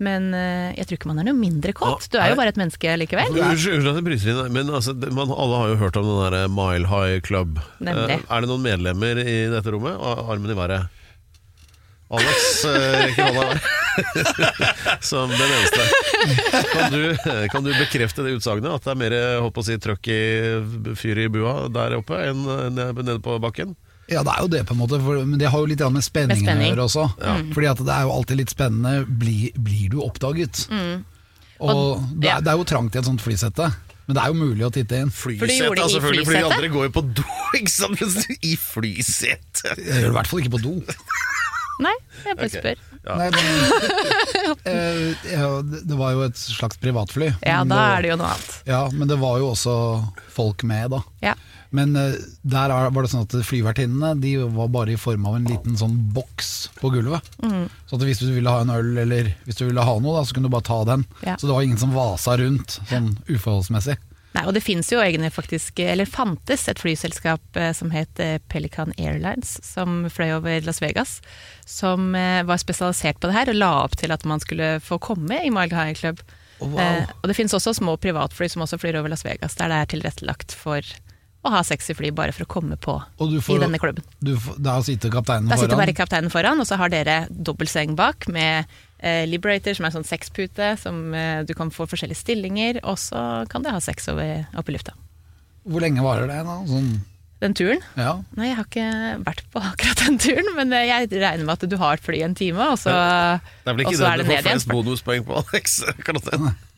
[0.00, 2.06] Men jeg tror ikke man er noe mindre kåt.
[2.08, 3.34] Du er jo bare et menneske likevel.
[3.36, 6.46] Unnskyld at jeg bryter inn, men altså, man, alle har jo hørt om den der
[6.48, 7.60] Mile High Club.
[7.84, 8.16] Nemlig.
[8.24, 10.00] Er det noen medlemmer i dette rommet?
[10.00, 10.88] Armen i været.
[12.10, 13.60] Alex eh, rekker hånda
[15.10, 15.84] som den eneste.
[16.72, 17.02] Kan du,
[17.52, 18.66] kan du bekrefte det utsagnet?
[18.80, 19.14] At det er mer
[19.46, 20.20] å si, trøkk i
[20.98, 22.42] fyr i bua der oppe enn
[22.74, 23.76] nede på bakken?
[24.10, 26.02] Ja, det er jo det, på en måte, for, men det har jo litt med
[26.02, 26.72] spenningen spenning.
[26.72, 27.04] å gjøre også.
[27.54, 29.04] Fordi at det er jo alltid litt spennende.
[29.06, 30.64] Blir, blir du oppdaget?
[31.60, 32.40] Og, Og- det, ja.
[32.40, 33.68] er, det er jo trangt i et sånt flysette,
[34.08, 35.12] men det er jo mulig å titte inn.
[35.14, 37.26] Flysete, gjorde det selvfølgelig, fordi de andre går jo på do,
[37.60, 38.00] ikke sant?
[38.02, 39.76] Mens du I flysete.
[39.78, 40.74] Jeg gjør det i hvert fall ikke på do.
[41.80, 41.94] Nei,
[42.26, 42.60] jeg bare okay.
[42.60, 42.86] spør.
[43.16, 43.44] Nei, det,
[44.70, 47.30] eh, ja, det det var jo et slags privatfly.
[47.46, 48.58] Ja, da det- er det jo noe annet.
[48.68, 49.76] Ja, men det var jo også
[50.34, 51.00] folk med, da.
[51.24, 51.34] Ja.
[51.72, 55.36] Men eh, der er- var det sånn at flyvertinnene De var bare i form av
[55.38, 57.22] en liten sånn boks på gulvet.
[57.86, 60.24] Så at hvis du ville ha en øl eller hvis du ville ha noe, da,
[60.26, 61.06] så kunne du bare ta den.
[61.24, 61.36] Ja.
[61.38, 63.96] Så det var ingen som vasa rundt sånn uforholdsmessig.
[64.36, 68.38] Nei, og det finnes jo egentlig faktisk, eller fantes et flyselskap eh, som het eh,
[68.52, 71.18] Pelican Airlines, som fløy over Las Vegas,
[71.66, 75.00] som eh, var spesialisert på det her, og la opp til at man skulle få
[75.02, 76.22] komme i Mile High Club.
[76.60, 76.78] wow.
[76.78, 79.80] Eh, og det finnes også små privatfly som også flyr over Las Vegas, der det
[79.80, 80.84] er tilrettelagt for
[81.40, 84.04] å ha sexy fly bare for å komme på du i denne klubben.
[84.20, 87.96] du får, der sitter kapteinen Da sitter bare kapteinen foran, og så har dere dobbeltseng
[87.96, 88.68] bak med
[89.26, 93.46] Liberator, som er en sånn sexpute, som eh, du kan få forskjellige stillinger, og så
[93.50, 94.92] kan du ha sex over, opp i lufta.
[95.68, 96.40] Hvor lenge varer det?
[96.48, 96.58] da?
[96.68, 96.90] Sånn,
[97.40, 97.80] Den turen?
[97.96, 98.18] ja.
[98.36, 98.88] Nei, jeg har ikke
[99.24, 102.20] vært på akkurat den turen, men eh, jeg regner med at du har et fly
[102.26, 104.34] en time, og så, Det er vel og ikke så det er du det får
[104.34, 104.50] ned igjen.
[104.58, 105.78] flest bonuspoeng på, Alex?
[106.04, 106.20] Kan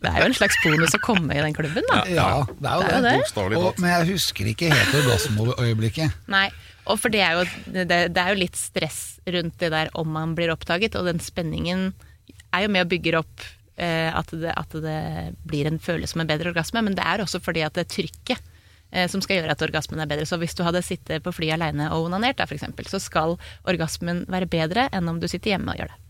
[0.02, 2.00] det er jo en slags bonus å komme i den klubben, da.
[2.10, 3.12] ja, det er jo Det er jo det.
[3.54, 3.58] det.
[3.62, 6.16] Og, men jeg husker ikke helt orgasmeøyeblikket.
[6.30, 6.48] Nei,
[6.90, 10.08] og for det er, jo, det, det er jo litt stress rundt det der om
[10.10, 11.92] man blir oppdaget, og den spenningen
[12.52, 13.44] er jo med og bygger opp
[13.76, 15.00] eh, at, det, at det
[15.48, 17.92] blir en følelse som en bedre orgasme, men det er også fordi at det er
[17.96, 18.52] trykket
[18.92, 20.28] eh, som skal gjøre at orgasmen er bedre.
[20.28, 23.36] Så hvis du hadde sittet på flyet aleine og onanert, da, for eksempel, så skal
[23.68, 26.00] orgasmen være bedre enn om du sitter hjemme og gjør det.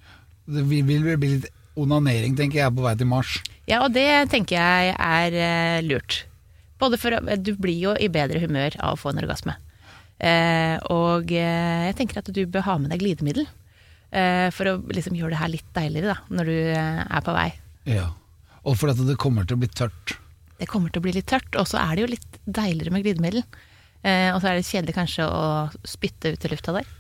[0.53, 3.39] Det vil bli litt onanering, tenker jeg, på vei til Mars.
[3.71, 6.25] Ja, og det tenker jeg er eh, lurt.
[6.83, 9.55] Både for Du blir jo i bedre humør av å få en orgasme.
[10.23, 13.47] Eh, og jeg tenker at du bør ha med deg glidemiddel.
[14.13, 17.33] Eh, for å liksom gjøre det her litt deiligere da, når du eh, er på
[17.33, 17.49] vei.
[17.89, 18.11] Ja.
[18.69, 20.17] Og fordi det kommer til å bli tørt.
[20.61, 23.07] Det kommer til å bli litt tørt, og så er det jo litt deiligere med
[23.07, 23.47] glidemiddel.
[24.05, 25.45] Eh, og så er det kjedelig kanskje å
[25.89, 26.91] spytte ut i lufta der.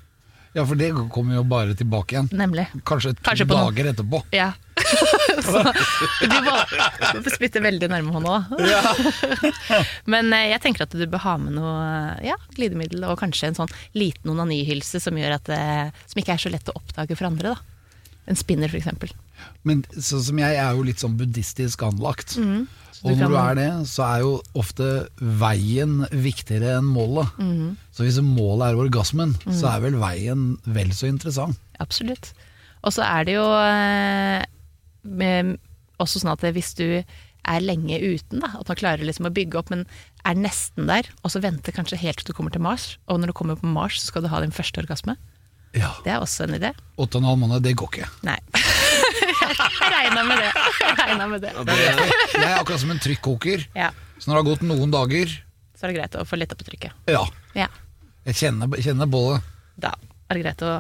[0.53, 2.33] Ja, for det kommer jo bare tilbake igjen.
[2.37, 2.67] Nemlig.
[2.89, 4.25] Kanskje to Kanskje dager etterpå.
[4.37, 4.53] Ja.
[5.43, 5.63] så
[6.23, 9.81] du må spytte veldig nærme hånda da.
[10.13, 11.83] Men eh, jeg tenker at du bør ha med noe
[12.27, 15.53] ja, glidemiddel og kanskje en sånn liten onanihylse som, gjør at
[16.07, 17.55] som ikke er så lett å oppdage for andre.
[17.55, 17.73] Da.
[18.31, 19.11] En spinner, eksempel.
[19.67, 22.37] Men sånn som jeg jeg er jo litt sånn buddhistisk anlagt.
[22.39, 22.69] Mm.
[23.03, 27.33] Og du når du er det, så er jo ofte veien viktigere enn målet.
[27.43, 27.75] Mm.
[27.95, 31.59] Så hvis målet er orgasmen, så er vel veien vel så interessant.
[31.83, 32.31] Absolutt.
[32.87, 34.45] Og så er det jo eh,
[35.03, 35.57] med,
[36.03, 36.87] også sånn at hvis du
[37.43, 39.85] er lenge uten, da, at man klarer liksom å bygge opp, men
[40.25, 43.33] er nesten der, og så venter kanskje helt til du kommer til Mars, og når
[43.33, 45.17] du kommer på Mars, så skal du ha din første orgasme.
[45.75, 45.91] Ja.
[46.05, 46.71] Det er også en idé.
[47.01, 48.09] Åtte og en halv måned, det går ikke.
[48.29, 48.39] Nei.
[49.43, 50.51] Jeg regna med det.
[51.09, 51.53] Jeg med det.
[52.35, 53.65] Jeg er akkurat som en trykkoker.
[53.77, 55.33] Ja, Så når det har gått noen dager,
[55.75, 56.95] så er det greit å få letta på trykket.
[57.11, 57.25] ja,
[57.59, 57.67] Ja,
[58.29, 59.43] jeg kjenner, kjenner bålet.
[59.77, 59.95] da
[60.31, 60.77] er det greit å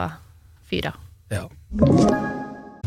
[0.70, 1.02] fyre av.
[1.32, 2.41] Ja.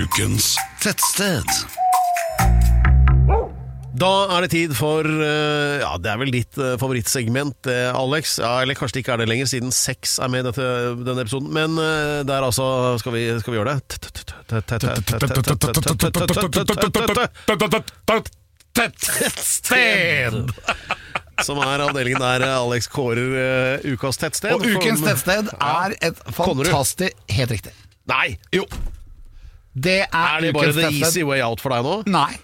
[0.00, 1.44] Ukens Tettsted.
[4.00, 8.38] Da er det tid for eh, Ja, det er vel ditt eh, favorittsegment, eh, Alex.
[8.40, 10.52] Ja, eller kanskje det ikke er det lenger, siden sex er med i
[11.04, 11.50] denne episoden.
[11.52, 13.82] Men eh, der altså Skal vi, skal vi gjøre det?
[18.80, 20.54] Tettsted!
[21.44, 24.56] Som er avdelingen der Alex kårer eh, ukas tettsted.
[24.56, 27.76] Og ukens tettsted er et fantastisk Helt riktig.
[28.08, 28.38] Nei!
[28.56, 28.64] Jo.
[29.74, 31.98] Det er, Er det bare the easy way out for deg nå?
[32.10, 32.36] Nei.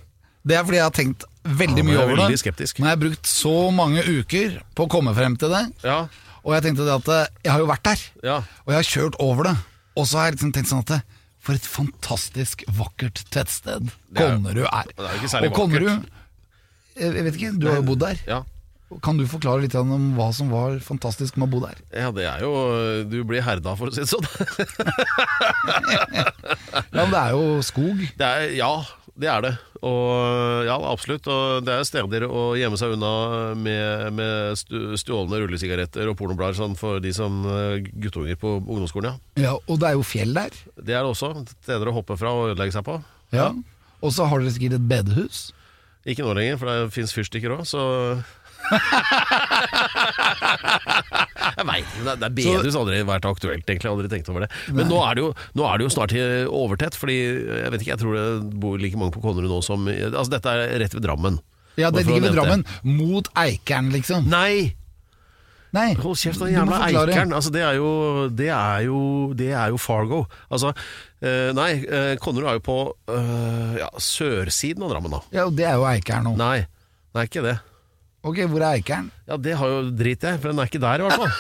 [0.47, 2.25] Det er fordi jeg har tenkt veldig Ja, mye over over det.
[2.27, 2.79] veldig skeptisk.
[2.79, 5.65] jeg har brukt så mange uker på å komme frem til det.
[5.83, 6.07] Ja.
[6.47, 8.37] Og jeg tenkte det at eh, jeg har jo vært der, ja.
[8.65, 9.57] og jeg har kjørt over det.
[9.97, 11.03] Og så har jeg liksom tenkt sånn at
[11.47, 14.85] For et fantastisk vakkert tettsted er- Konnerud er.
[14.91, 16.07] det er jo ikke særlig og Konnerud
[16.97, 18.17] jeg vet ikke, du har jo bodd der.
[18.27, 18.43] ja.
[19.03, 21.81] Kan du forklare litt om hva som var fantastisk med å bo der?
[21.91, 22.53] Ja, det er jo
[23.11, 24.27] Du blir herda, for å si det sånn.
[26.95, 28.05] Ja, men Det er jo skog.
[28.19, 28.71] Det er, ja,
[29.19, 29.53] det er det.
[29.87, 31.27] Og ja, absolutt.
[31.33, 33.11] Og det er steder å gjemme seg unna
[33.59, 34.61] med, med
[35.01, 39.49] stjålne rullesigaretter og pornoblader sånn for de som eh, guttunger på ungdomsskolen, ja.
[39.49, 40.55] Ja, Og det er jo fjell der.
[40.79, 41.33] Det er det også.
[41.59, 42.99] Steder å hoppe fra og ødelegge seg på.
[43.35, 43.51] Ja.
[44.05, 45.47] Og så har dere sikkert et bedehus.
[46.07, 47.83] Ikke nå lenger, for det fins fyrstikker òg, så
[51.57, 52.05] Jeg veit ikke.
[52.05, 53.91] det- er bedehus Hvis aldri vært aktuelt, egentlig.
[53.91, 54.51] Aldri tenkt over det.
[54.73, 56.13] Men nå er det, jo, nå er det jo snart
[56.51, 57.19] overtett, fordi
[57.63, 60.47] jeg vet ikke, jeg tror det bor like mange på Konnerud nå som Altså, dette
[60.47, 61.39] er rett ved Drammen.
[61.77, 62.65] Ja, det ligger ved Drammen.
[62.83, 64.27] Mot Eikeren, liksom.
[64.33, 64.75] Nei!
[65.77, 66.79] Nei, Hold kjeft, den jævla.
[66.87, 67.33] Eikeren.
[67.37, 69.01] Altså, det, er jo, det, er jo,
[69.37, 70.23] det er jo Fargo.
[70.51, 70.71] Altså,
[71.21, 72.77] eh, nei, eh, Konnerud er jo på
[73.13, 75.21] eh, ja, sørsiden av Drammen, da.
[75.37, 76.37] Ja, og det er jo Eikeren nå.
[76.41, 76.63] Nei,
[77.13, 77.57] det er ikke det.
[78.27, 79.07] Ok, hvor er Eikeren?
[79.29, 81.35] Ja, Det har jo drit jeg, for den er ikke der, i hvert fall.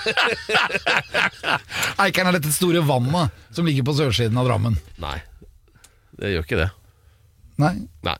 [2.04, 4.74] Eikeren er dette store vannet som ligger på sørsiden av Drammen.
[5.02, 5.18] Nei,
[6.20, 6.70] det gjør ikke det.
[7.60, 7.74] Nei.
[8.06, 8.16] Nei.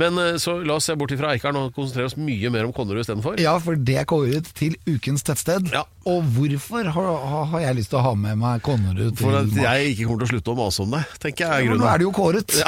[0.00, 2.72] Men eh, så la oss se bort ifra Eikeren og konsentrere oss mye mer om
[2.76, 3.38] Konnerud istedenfor.
[3.42, 5.68] Ja, for det er kåret til ukens tettsted.
[5.72, 5.84] Ja.
[6.08, 7.10] Og hvorfor har,
[7.52, 10.24] har- jeg lyst til å ha med meg Konnerud til For at jeg ikke kommer
[10.24, 12.14] til å slutte å mase om det, tenker jeg Ja, men nå er det jo
[12.16, 12.56] kåret.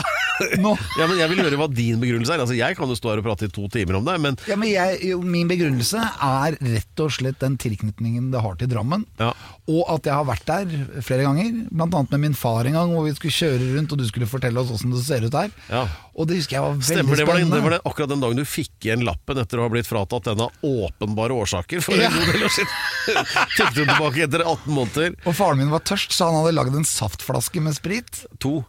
[0.62, 0.74] Nå.
[0.98, 2.42] Ja, men Jeg vil høre hva din begrunnelse er.
[2.44, 4.56] Altså, Jeg kan jo stå her og prate i to timer om det, men Ja,
[4.60, 9.04] men jeg, jo, Min begrunnelse er rett og slett den tilknytningen det har til Drammen.
[9.20, 9.32] Ja.
[9.70, 11.86] Og at jeg har vært der flere ganger, bl.a.
[12.10, 14.72] med min far en gang, hvor vi skulle kjøre rundt og du skulle fortelle oss
[14.74, 15.54] åssen det ser ut her.
[15.70, 15.84] Ja.
[16.14, 18.22] Og det husker jeg var veldig Stemmer, det var, den, det var den, akkurat den
[18.24, 21.96] dagen du fikk igjen lappen etter å ha blitt fratatt den av åpenbare årsaker for
[21.98, 22.10] Ja.
[22.10, 22.72] en god del år siden.
[23.58, 25.16] Tok du tilbake etter 18 måneder.
[25.24, 28.24] Og faren min var tørst, så han hadde lagd en saftflaske med sprit.
[28.44, 28.60] To.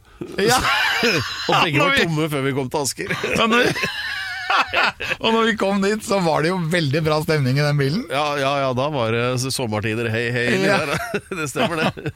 [0.42, 0.60] Ja.
[1.50, 3.16] Og begge var tomme før vi kom til Asker.
[5.20, 8.04] Og når, vi kom dit, så var det jo veldig bra stemning i den bilen.
[8.14, 10.46] Ja, ja, ja, da var det sommertider, hei, hei.
[10.64, 10.78] Ja.
[10.86, 10.96] Der,
[11.42, 12.14] Det stemmer, det.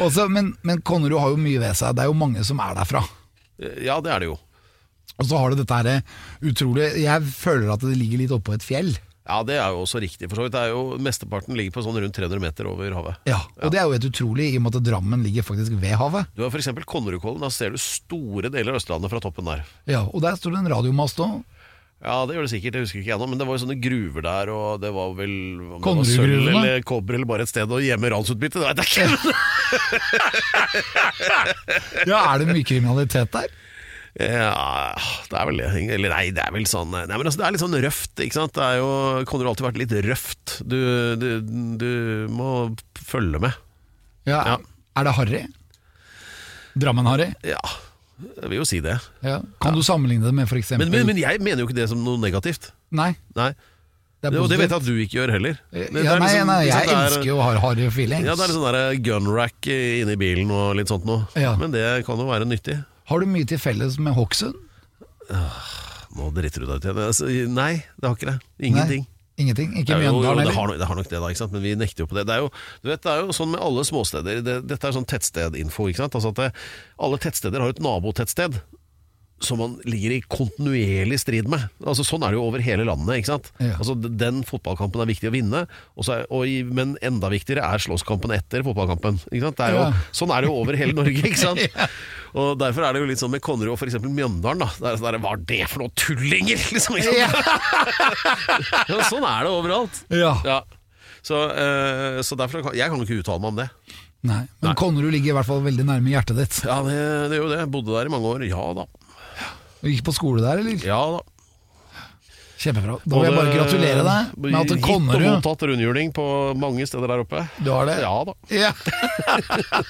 [0.00, 1.94] Også, men, men Konnerud har jo mye ved seg.
[1.98, 3.04] Det er jo mange som er derfra.
[3.84, 4.38] Ja, det er det jo.
[5.16, 6.02] Og så har du dette her
[6.44, 8.94] utrolig Jeg føler at det ligger litt oppå et fjell.
[9.26, 10.52] Ja, det er jo også riktig, for så vidt.
[10.54, 13.16] Det er jo, mesteparten ligger på sånn rundt 300 meter over havet.
[13.26, 15.96] Ja, Og det er jo helt utrolig, i og med at Drammen ligger faktisk ved
[15.98, 16.28] havet.
[16.36, 16.68] Du har f.eks.
[16.86, 17.42] Konnerudkollen.
[17.42, 19.64] Da ser du store deler av Østlandet fra toppen der.
[19.90, 21.40] Ja, Og der står det en radiomast òg.
[22.04, 23.78] Ja, det gjør det sikkert, jeg husker ikke jeg nå, men det var jo sånne
[23.82, 25.32] gruver der, og det var vel
[25.82, 26.52] Konnerudgruvene?
[26.52, 29.32] eller kobber eller bare et sted å gjemme ransutbytte, det veit jeg ikke.
[32.10, 33.48] Ja, er det mye kriminalitet der?
[34.16, 34.94] Ja,
[35.28, 35.60] det er vel.
[35.92, 38.38] Eller nei, det er vel sånn Nei, men altså, det er litt sånn røft, ikke
[38.38, 38.54] sant.
[38.56, 38.88] Det er jo
[39.28, 40.54] Konrad alltid vært litt røft.
[40.64, 40.78] Du,
[41.20, 41.28] du,
[41.76, 41.90] du
[42.32, 42.52] må
[43.06, 43.58] følge med.
[44.26, 44.56] Ja, Ja.
[44.96, 45.42] Er det harry?
[46.80, 47.26] Drammen-harry?
[47.44, 47.60] Ja,
[48.40, 48.94] jeg vil jo si det.
[49.24, 49.38] Ja.
[49.60, 50.72] Kan du sammenligne det med f.eks.
[50.80, 52.70] Men, men, men jeg mener jo ikke det som noe negativt.
[52.96, 53.50] Nei, Nei.
[54.24, 55.60] det Det, og det vet jeg at du ikke gjør heller.
[55.68, 58.24] Det Ja, nei, liksom- nei, sant, jeg er- elsker jo harry feelings.
[58.24, 61.28] Ja, det er litt sånn gunrack gun rack inni bilen og litt sånt noe.
[61.36, 61.52] Ja.
[61.60, 62.80] Men det kan jo være nyttig.
[63.10, 64.56] Har du mye til felles med Hokksund?
[66.16, 67.02] Nå driter du deg ut igjen.
[67.04, 68.38] Altså, Nei, det har ikke det.
[68.70, 69.02] Ingenting.
[69.04, 69.74] Nei, ingenting?
[69.82, 71.52] Ikke jo, jo, det, har, nok- det har nok det, da, ikke sant?
[71.52, 72.24] men vi nekter jo på det.
[72.30, 72.50] Det er jo,
[72.82, 74.40] du vet, det er jo sånn med alle småsteder.
[74.46, 75.88] Det, dette er sånn tettstedinfo.
[75.90, 76.16] ikke sant?
[76.18, 76.56] Altså at
[77.08, 78.58] Alle tettsteder har et nabotettsted
[79.44, 81.66] som man ligger i kontinuerlig strid med.
[81.84, 83.18] Altså Sånn er det jo over hele landet.
[83.20, 83.50] ikke sant?
[83.60, 83.74] Ja.
[83.76, 88.32] Altså Den fotballkampen er viktig å vinne, og så og men enda viktigere er slåsskampen
[88.32, 89.18] etter fotballkampen.
[89.30, 89.58] ikke sant?
[89.60, 90.04] Det er jo, Ja.
[90.20, 91.20] Sånn er det jo over hele Norge.
[91.20, 91.60] ikke sant?
[92.36, 93.94] Og Derfor er det jo litt sånn med Konnerud og f.eks.
[94.02, 94.60] Mjøndalen.
[94.60, 94.66] da.
[94.76, 96.60] Det er sånn der, Hva er det for noen tullinger?!
[96.74, 96.98] liksom?
[97.00, 100.02] Ja, sånn er det overalt.
[100.12, 100.34] Ja.
[100.44, 100.58] Ja.
[101.26, 103.68] Så, uh, så derfor kan jeg kan jo ikke uttale meg om det.
[104.26, 104.76] Nei, men Nei.
[104.78, 106.60] Konnerud ligger i hvert fall veldig nærme hjertet ditt.
[106.66, 106.94] Ja, det,
[107.30, 107.60] det er jo det.
[107.72, 108.44] Bodde der i mange år.
[108.48, 108.86] Ja da.
[109.82, 110.78] Du gikk på skole der, eller?
[110.86, 111.24] Ja da.
[112.56, 112.96] Kjempebra.
[113.04, 116.24] Da vil jeg bare gratulere deg med at Gitt og Konnerud mottatt rundhjuling på
[116.56, 117.42] mange steder der oppe.
[117.60, 117.98] Du har det?
[118.00, 118.34] Ja da.
[118.48, 118.72] Ja.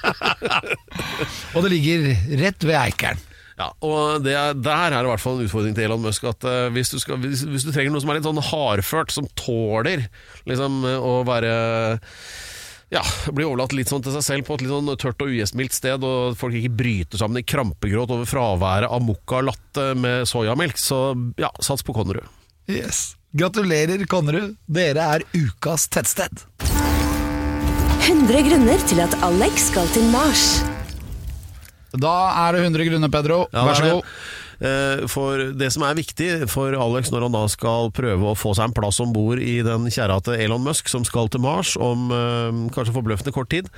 [1.54, 2.10] Og det ligger
[2.42, 3.22] rett ved Eikeren.
[3.56, 6.26] Ja, og det er, Der er det i hvert fall en utfordring til Elon Musk.
[6.28, 9.14] At uh, hvis, du skal, hvis, hvis du trenger noe som er litt sånn hardført,
[9.14, 10.04] som tåler
[10.44, 11.54] liksom, eh, å være
[12.94, 13.02] ja,
[13.34, 16.04] blir overlatt litt sånn til seg selv på et litt sånn tørt og ugjestmildt sted,
[16.06, 21.00] og folk ikke bryter sammen i krampegråt over fraværet av mokka latte med soyamelk, så
[21.40, 22.28] ja, sats på Konnerud.
[22.70, 23.16] Yes.
[23.36, 24.54] Gratulerer, Konnerud.
[24.70, 26.46] Dere er ukas tettsted.
[28.06, 30.46] 100 grunner til at Alex skal til Mars.
[31.96, 32.14] Da
[32.46, 33.38] er det 100 grunner, Pedro.
[33.50, 34.10] Ja, Vær så det god.
[34.60, 38.54] Eh, For det som er viktig for Alex når han da skal prøve å få
[38.56, 41.74] seg en plass om bord i den kjerra til Elon Musk som skal til Mars
[41.76, 43.70] om eh, kanskje forbløffende kort tid,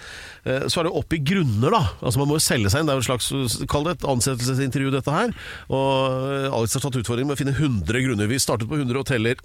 [0.45, 1.83] eh, så er det opp i grunner, da.
[2.03, 2.91] Altså Man må jo selge seg inn.
[2.91, 5.35] Det er jo et slags kall det et ansettelsesintervju, dette her.
[5.75, 8.31] Og Alex har tatt utfordringen med å finne 100 grunner.
[8.31, 9.43] Vi startet på 100 og teller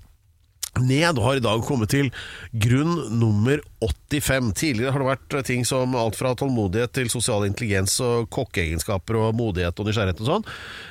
[0.81, 2.09] ned og har i dag kommet til
[2.51, 4.53] grunn nummer 85.
[4.57, 9.38] Tidligere har det vært ting som alt fra tålmodighet til sosial intelligens og kokkeegenskaper og
[9.38, 10.47] modighet og nysgjerrighet og sånn,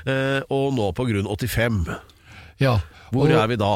[0.07, 1.83] eh, og nå på grunn 85.
[2.63, 2.79] Ja,
[3.11, 3.75] Hvor og, er vi da?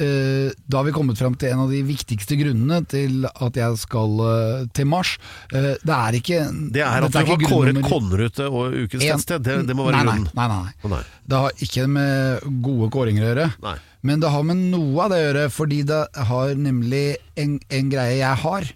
[0.00, 3.78] Eh, da har vi kommet fram til en av de viktigste grunnene til at jeg
[3.82, 5.14] skal eh, til Mars.
[5.52, 6.40] Eh, det er ikke
[6.74, 9.44] Det er at du har kåret Konnerud til Ukens tettsted.
[9.46, 10.32] Det, det må være nei, grunnen.
[10.36, 11.02] Nei, nei, nei.
[11.30, 13.48] Det har ikke med gode kåringer å gjøre.
[13.66, 13.76] Nei.
[14.06, 17.04] Men det har med noe av det å gjøre, fordi det har nemlig
[17.40, 18.68] en, en greie jeg har.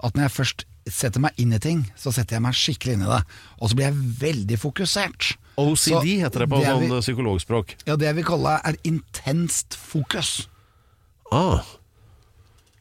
[0.00, 3.04] At når jeg først setter meg inn i ting, så setter jeg meg skikkelig inn
[3.04, 3.20] i det.
[3.60, 5.34] Og så blir jeg veldig fokusert.
[5.60, 7.76] OCD Så heter det på det sånn psykologspråk.
[7.84, 10.48] Ja, Det jeg vil kalle er intenst fokus.
[11.32, 11.60] Ah,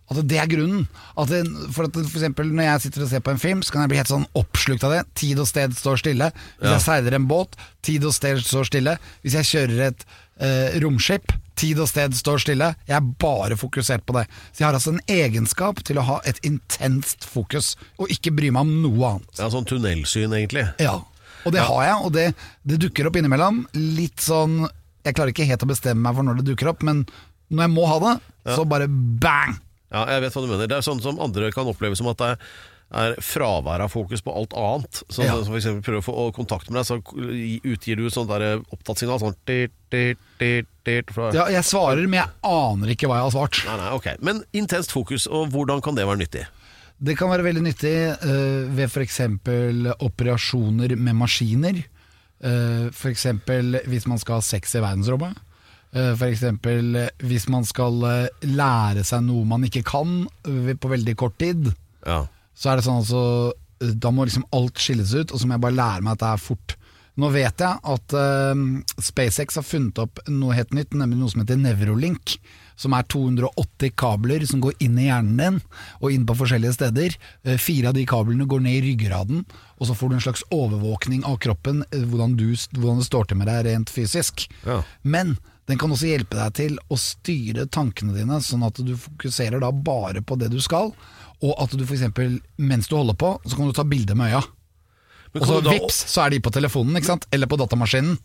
[0.10, 0.88] Altså Det er grunnen.
[1.22, 1.44] At det,
[1.76, 3.92] for, at for eksempel Når jeg sitter og ser på en film, så kan jeg
[3.92, 5.04] bli helt sånn oppslukt av det.
[5.22, 6.32] Tid og sted står stille.
[6.58, 6.72] Hvis Ja.
[6.80, 7.54] jeg seiler en båt,
[7.86, 8.96] tid og sted står stille.
[9.22, 10.06] Hvis jeg kjører et
[10.42, 12.72] eh, romskip, tid og sted står stille.
[12.90, 14.26] Jeg er bare fokusert på det.
[14.50, 18.50] Så jeg har altså en egenskap til å ha et intenst fokus, og ikke bry
[18.50, 19.30] meg om noe annet.
[19.38, 20.66] ja, sånn tunnelsyn, egentlig.
[20.82, 21.04] Ja,
[21.46, 22.28] og det har jeg, og det,
[22.66, 23.68] det dukker opp innimellom.
[23.78, 24.64] Litt sånn
[25.06, 27.06] Jeg klarer ikke helt å bestemme meg for når det dukker opp, men
[27.50, 28.16] når jeg må ha det,
[28.56, 29.58] så bare bang!
[29.90, 30.68] Ja, jeg vet hva du mener.
[30.70, 32.34] Det er sånn som andre kan oppleve som at det
[32.90, 35.00] er fravær av fokus på alt annet.
[35.14, 35.36] Så, Ja.
[35.38, 36.98] så for eksempel prøver å få kontakt med deg, så
[37.74, 39.20] utgir du sånn der opptattsignal.
[39.22, 41.14] Sånn tit, tit, tit, tit.
[41.34, 43.62] Ja, jeg svarer, men jeg aner ikke hva jeg har svart.
[43.66, 44.08] Nei, nei, ok.
[44.26, 46.46] Men intenst fokus, og hvordan kan det være nyttig?
[47.00, 47.94] Det kan være veldig nyttig
[48.26, 49.22] uh, ved f.eks.
[50.04, 51.82] operasjoner med maskiner.
[52.44, 53.26] Uh, f.eks.
[53.90, 55.38] hvis man skal ha sex i verdensrommet.
[55.89, 56.43] Uh, f.eks.
[57.25, 61.71] hvis man skal eh, lære seg noe man ikke kan eh, på veldig kort tid.
[62.06, 62.28] Ja.
[62.54, 63.23] Så er det sånn altså
[63.82, 66.21] eh, Da må liksom alt skilles ut, og så må jeg bare lære meg at
[66.21, 66.75] det er fort.
[67.19, 68.56] Nå vet jeg at uh,
[69.02, 72.38] SpaceX har funnet opp noe helt nytt, nemlig noe som heter Nevrolink.
[72.80, 75.58] Som er 280 kabler som går inn i hjernen din,
[75.99, 77.17] og inn på forskjellige steder.
[77.43, 79.41] Eh, Fire av de kablene går ned i ryggraden,
[79.75, 83.28] og så får du en slags overvåkning av kroppen, eh, hvordan, du, hvordan det står
[83.28, 84.45] til med deg rent fysisk.
[84.63, 84.80] Ja.
[85.04, 85.36] Men
[85.69, 89.69] den kan også hjelpe deg til å styre tankene dine, sånn at du fokuserer da
[89.69, 90.89] bare på det du skal,
[91.39, 92.08] og at du f.eks.
[92.58, 94.41] mens du holder på, så kan du ta bilde med øya.
[95.38, 97.27] Og så vips, så er de på telefonen, ikke sant?
[97.32, 98.17] Eller på datamaskinen.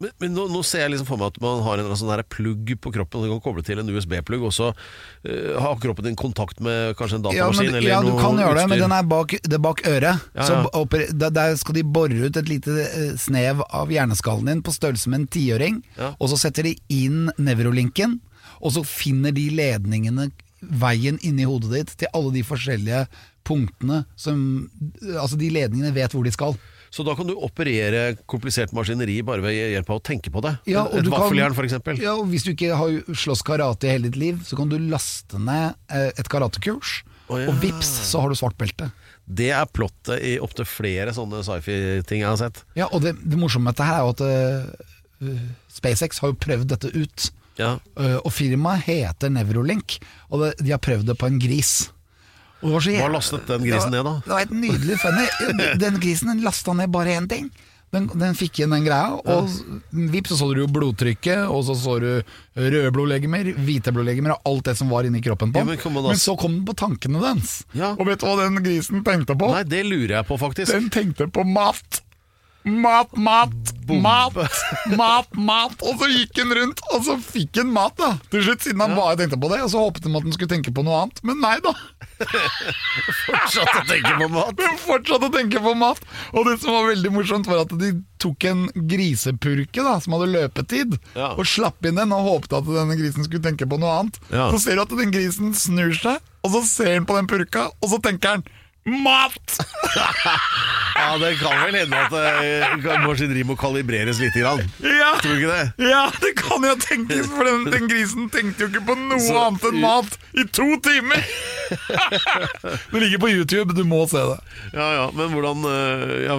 [0.00, 2.22] Men, men nå, nå ser jeg liksom for meg at man har en sånn der
[2.26, 6.18] plugg på kroppen, du kan koble til en USB-plugg, og så uh, har kroppen din
[6.18, 8.96] kontakt med kanskje en Ja, datamaskin men, eller ja, du kan gjøre det, men den
[8.96, 10.26] er bak, det er bak øret.
[10.34, 10.64] Ja, Så ja.
[10.80, 15.12] Opper, der, skal de bore ut et lite eh, snev av hjerneskallen din på størrelse
[15.12, 16.14] med en tiåring, Ja.
[16.18, 18.18] og så setter de inn nevrolinken,
[18.62, 20.30] og så finner de ledningene
[20.62, 23.06] veien inni hodet ditt til alle de forskjellige
[23.42, 24.68] punktene som
[25.02, 26.54] Altså, de ledningene vet hvor de skal.
[26.92, 30.52] Så da kan du operere komplisert maskineri bare ved hjelp av å tenke på det?
[30.68, 31.78] Ja, Et vaffeljern, f.eks.
[32.02, 34.76] Ja, og hvis du ikke har slåss karate i hele ditt liv, så kan du
[34.76, 36.98] laste ned eh, et karatekurs,
[37.30, 37.48] oh, ja.
[37.48, 38.90] og vips, så har du svart belte.
[39.24, 42.60] Det er plottet i opptil flere sånne sci-fi-ting jeg har sett.
[42.76, 46.40] Ja, og det, det morsomme med dette her er jo at uh, SpaceX har jo
[46.44, 47.30] prøvd dette ut.
[47.56, 47.78] Ja.
[47.96, 49.96] Uh, og firmaet heter Nevrolink,
[50.28, 51.76] og det, de har prøvd det på en gris.
[52.62, 54.14] Og Hva lastet den grisen ned, da?
[54.24, 55.26] Det var et nydelig funny.
[55.82, 57.50] Den grisen den lasta ned bare én ting.
[57.92, 59.50] Den, den fikk igjen den greia, og
[59.92, 62.06] vips så så du jo blodtrykket, og så så du
[62.56, 66.16] røde blodlegemer, hvite blodlegemer og alt det som var inni kroppen på Ja, men men,
[66.22, 67.58] så kom den på tankene dens.
[67.76, 67.92] Ja.
[67.98, 69.50] Og vet du hva den grisen tenkte på?
[69.52, 70.72] Nei, det lurer jeg på, faktisk.
[70.72, 72.00] Den tenkte på mat.
[72.64, 73.52] Mat, mat,
[73.90, 74.40] mat,
[74.96, 75.76] mat, mat.
[75.82, 78.14] Og så gikk den rundt, og så fikk den mat, da.
[78.32, 79.60] Til slutt, siden han bare tenkte på det.
[79.66, 81.20] Og så håpet han at den skulle tenke på noe annet.
[81.26, 81.74] Men nei da.
[83.26, 84.54] Fortsatt å tenke på mat.
[84.58, 86.00] Den fortsatte å tenke på mat.
[86.32, 90.30] Og det som var veldig morsomt, var at de tok en grisepurke da, som hadde
[90.32, 91.32] løpetid, Ja.
[91.36, 94.18] og slapp inn den og håpet at denne grisen skulle tenke på noe annet.
[94.30, 94.50] Ja.
[94.54, 97.68] Så ser du at den grisen snur seg, og så ser han på den purka,
[97.82, 98.44] og så tenker han
[98.86, 99.58] Mat!
[100.92, 104.34] Ja, det kan vel hende at eh, maskineri må kalibreres litt.
[104.36, 104.60] Grann.
[104.84, 105.08] Ja.
[105.24, 105.88] Tror du ikke det?
[105.88, 109.34] Ja, det kan jo tenkes, for den, den grisen tenkte jo ikke på noe Så-
[109.40, 111.24] annet enn mat i to timer!
[112.92, 114.36] det ligger på YouTube, du må se det.
[114.76, 116.36] Ja, ja, Men hvordan eh, ja,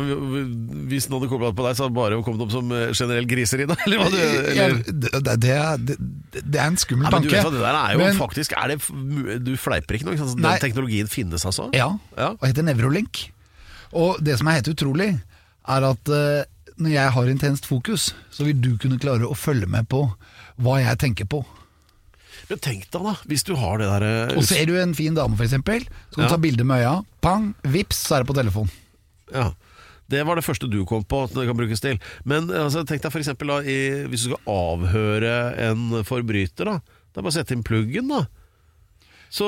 [0.91, 3.27] Hvis noen hadde kobla på deg, så hadde det bare kommet opp som eh, generell
[3.29, 3.77] griseri, da?
[3.87, 4.77] Eller hva du, eller?
[4.85, 5.97] det, det, det,
[6.39, 7.41] det, er en skummel Ja, men du tanke.
[7.41, 8.79] vet hva, det der er jo Men- faktisk er det,
[9.49, 10.19] Du fleiper ikke noe?
[10.21, 10.45] Den?
[10.45, 10.55] Nei.
[10.63, 11.71] Teknologien finnes altså?
[11.75, 12.32] Ja, Ja.
[12.39, 13.27] Og heter Nevrolink.
[13.93, 15.09] Og det som er helt utrolig,
[15.69, 16.45] er at eh,
[16.81, 20.05] når jeg har intenst fokus, så vil du kunne klare å følge med på
[20.63, 21.43] hva jeg tenker på.
[22.49, 25.13] Men tenk deg, da, hvis du har det der eh, Og ser du en fin
[25.15, 26.31] dame, eksempel, så kan du Ja.
[26.33, 26.95] ta bilde med øya.
[27.23, 28.71] Pang, vips, så er det på telefon.
[29.31, 29.51] Ja.
[30.11, 31.95] Det var det første du kom på at det kan brukes til.
[32.27, 33.77] Men altså, tenk deg for eksempel da, i,
[34.11, 35.31] hvis du skal avhøre
[35.69, 36.79] en forbryter, da,
[37.13, 38.23] Det er bare å sette inn pluggen, da.
[39.33, 39.47] Så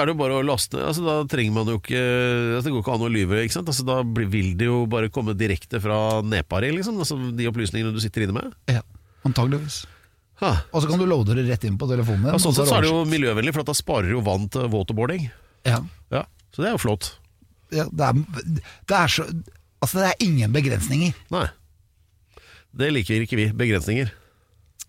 [0.00, 2.80] er det jo bare å laste altså Da trenger man jo ikke altså Det går
[2.80, 3.40] ikke an å lyve.
[3.44, 3.68] ikke sant?
[3.68, 3.98] Altså Da
[4.32, 6.96] vil det jo bare komme direkte fra Nepari, liksom.
[7.04, 8.54] Altså De opplysningene du sitter inne med.
[8.72, 8.80] Ja,
[9.28, 9.82] antageligvis.
[10.40, 10.54] Ha.
[10.72, 12.30] Og så kan du loade det rett inn på telefonen.
[12.30, 15.28] Ja, sånn sett så er det jo miljøvennlig, for da sparer jo vann til waterboarding.
[15.66, 15.80] ja.
[16.14, 16.22] Ja,
[16.54, 17.10] Så det er jo flott.
[17.74, 19.26] Ja, det, er, det er så
[19.82, 21.12] Altså, det er ingen begrensninger.
[21.30, 21.44] Nei.
[22.78, 23.50] Det liker ikke vi.
[23.52, 24.10] Begrensninger.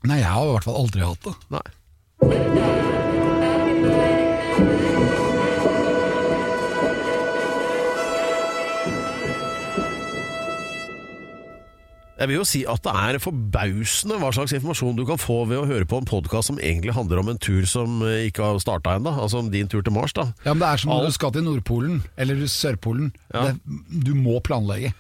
[0.08, 1.36] Nei, jeg har i hvert fall aldri hatt det.
[1.58, 2.69] Nei.
[12.20, 15.62] Jeg vil jo si at det er forbausende hva slags informasjon du kan få ved
[15.62, 18.60] å høre på en podkast som egentlig handler om en tur som eh, ikke har
[18.60, 20.12] starta ennå, altså om din tur til Mars.
[20.18, 20.26] da.
[20.44, 23.14] Ja, men Det er som når Alt- du skal til Nordpolen eller Sørpolen.
[23.34, 23.46] Ja.
[23.54, 24.92] Det, du må planlegge.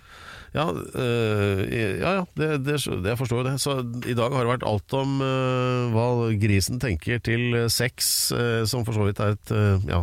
[0.56, 3.54] Ja, øh, ja, ja det, det, det jeg forstår det.
[3.62, 3.76] Så
[4.10, 6.08] i dag har det vært alt om øh, hva
[6.42, 9.54] grisen tenker til sex, øh, som for så vidt er et
[9.92, 10.00] ja,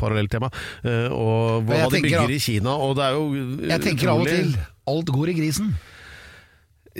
[0.00, 0.48] parallelt tema,
[0.86, 2.78] øh, og hva, hva de bygger at- i Kina.
[2.78, 3.26] Og det er jo
[3.74, 4.54] Jeg tenker av og til
[4.94, 5.74] alt går i grisen.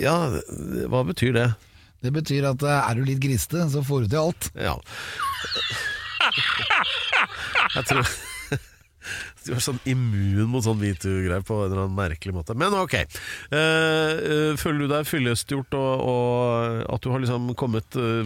[0.01, 0.15] Ja,
[0.89, 1.47] hva betyr det?
[2.01, 4.49] Det betyr at eh, er du litt griste, så får du til alt.
[4.57, 4.75] Ja.
[7.75, 8.05] Jeg tror
[9.45, 12.55] du er sånn immun mot sånn metoo-greier på en eller annen merkelig måte.
[12.57, 12.95] Men ok.
[13.01, 18.21] Eh, eh, føler du deg fyllestgjort, og, og at du har liksom kommet uh,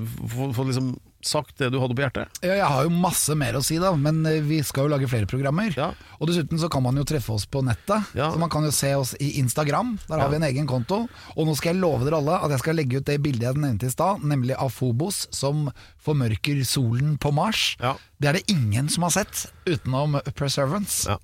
[0.56, 0.96] Fått liksom
[1.26, 2.40] sagt det du hadde på hjertet?
[2.46, 5.10] Ja, jeg har jo masse mer å si, da, men eh, vi skal jo lage
[5.12, 5.74] flere programmer.
[5.76, 5.90] Ja.
[6.20, 8.12] Og dessuten så kan man jo treffe oss på nettet.
[8.18, 8.32] Ja.
[8.32, 9.96] Så Man kan jo se oss i Instagram.
[10.08, 10.32] Der har Ja.
[10.32, 11.08] vi en egen konto.
[11.36, 13.56] Og nå skal jeg love dere alle at jeg skal legge ut det bildet jeg
[13.62, 15.70] nevnte i stad, nemlig av Fobos som
[16.06, 17.76] formørker solen på Mars.
[17.82, 17.96] Ja.
[18.22, 21.10] Det er det ingen som har sett, utenom Perseverance.
[21.10, 21.18] Ja.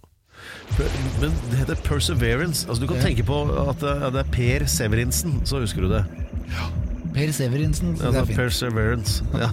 [1.21, 2.65] Men det heter Perseverance.
[2.67, 6.05] Altså Du kan tenke på at det, det er Per Severinsen, så husker du det.
[6.49, 7.95] Per Severinsen.
[7.99, 8.37] Ja, det er fint.
[8.39, 9.23] Perseverance.
[9.35, 9.49] Ja.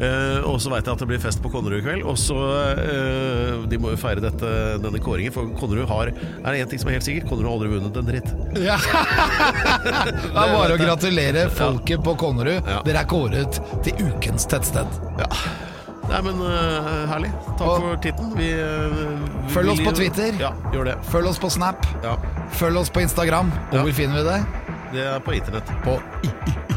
[0.00, 2.02] Uh, og så veit jeg at det blir fest på Konnerud i kveld.
[2.08, 4.50] Og så uh, De må jo feire dette,
[4.82, 7.28] denne kåringen, for Konnerud har Er det én ting som er helt sikkert?
[7.30, 8.32] Konnerud har aldri vunnet en dritt.
[8.62, 8.76] Ja.
[9.86, 12.60] det er bare å gratulere folket på Konnerud.
[12.66, 12.82] Ja.
[12.86, 15.00] Dere er kåret til ukens tettsted.
[15.20, 15.30] Ja.
[16.06, 17.32] Nei, men uh, herlig.
[17.58, 18.28] Takk Og- for titten.
[18.38, 19.00] Vi, uh,
[19.46, 20.36] vi Følg oss på Twitter.
[20.42, 20.96] Ja, gjør det.
[21.10, 21.86] Følg oss på Snap.
[22.04, 22.14] Ja.
[22.60, 23.50] Følg oss på Instagram.
[23.72, 23.82] Og Ja.
[23.86, 24.38] hvor finner vi det?
[24.94, 25.66] Det er på internett.
[25.82, 26.76] På i- i- i-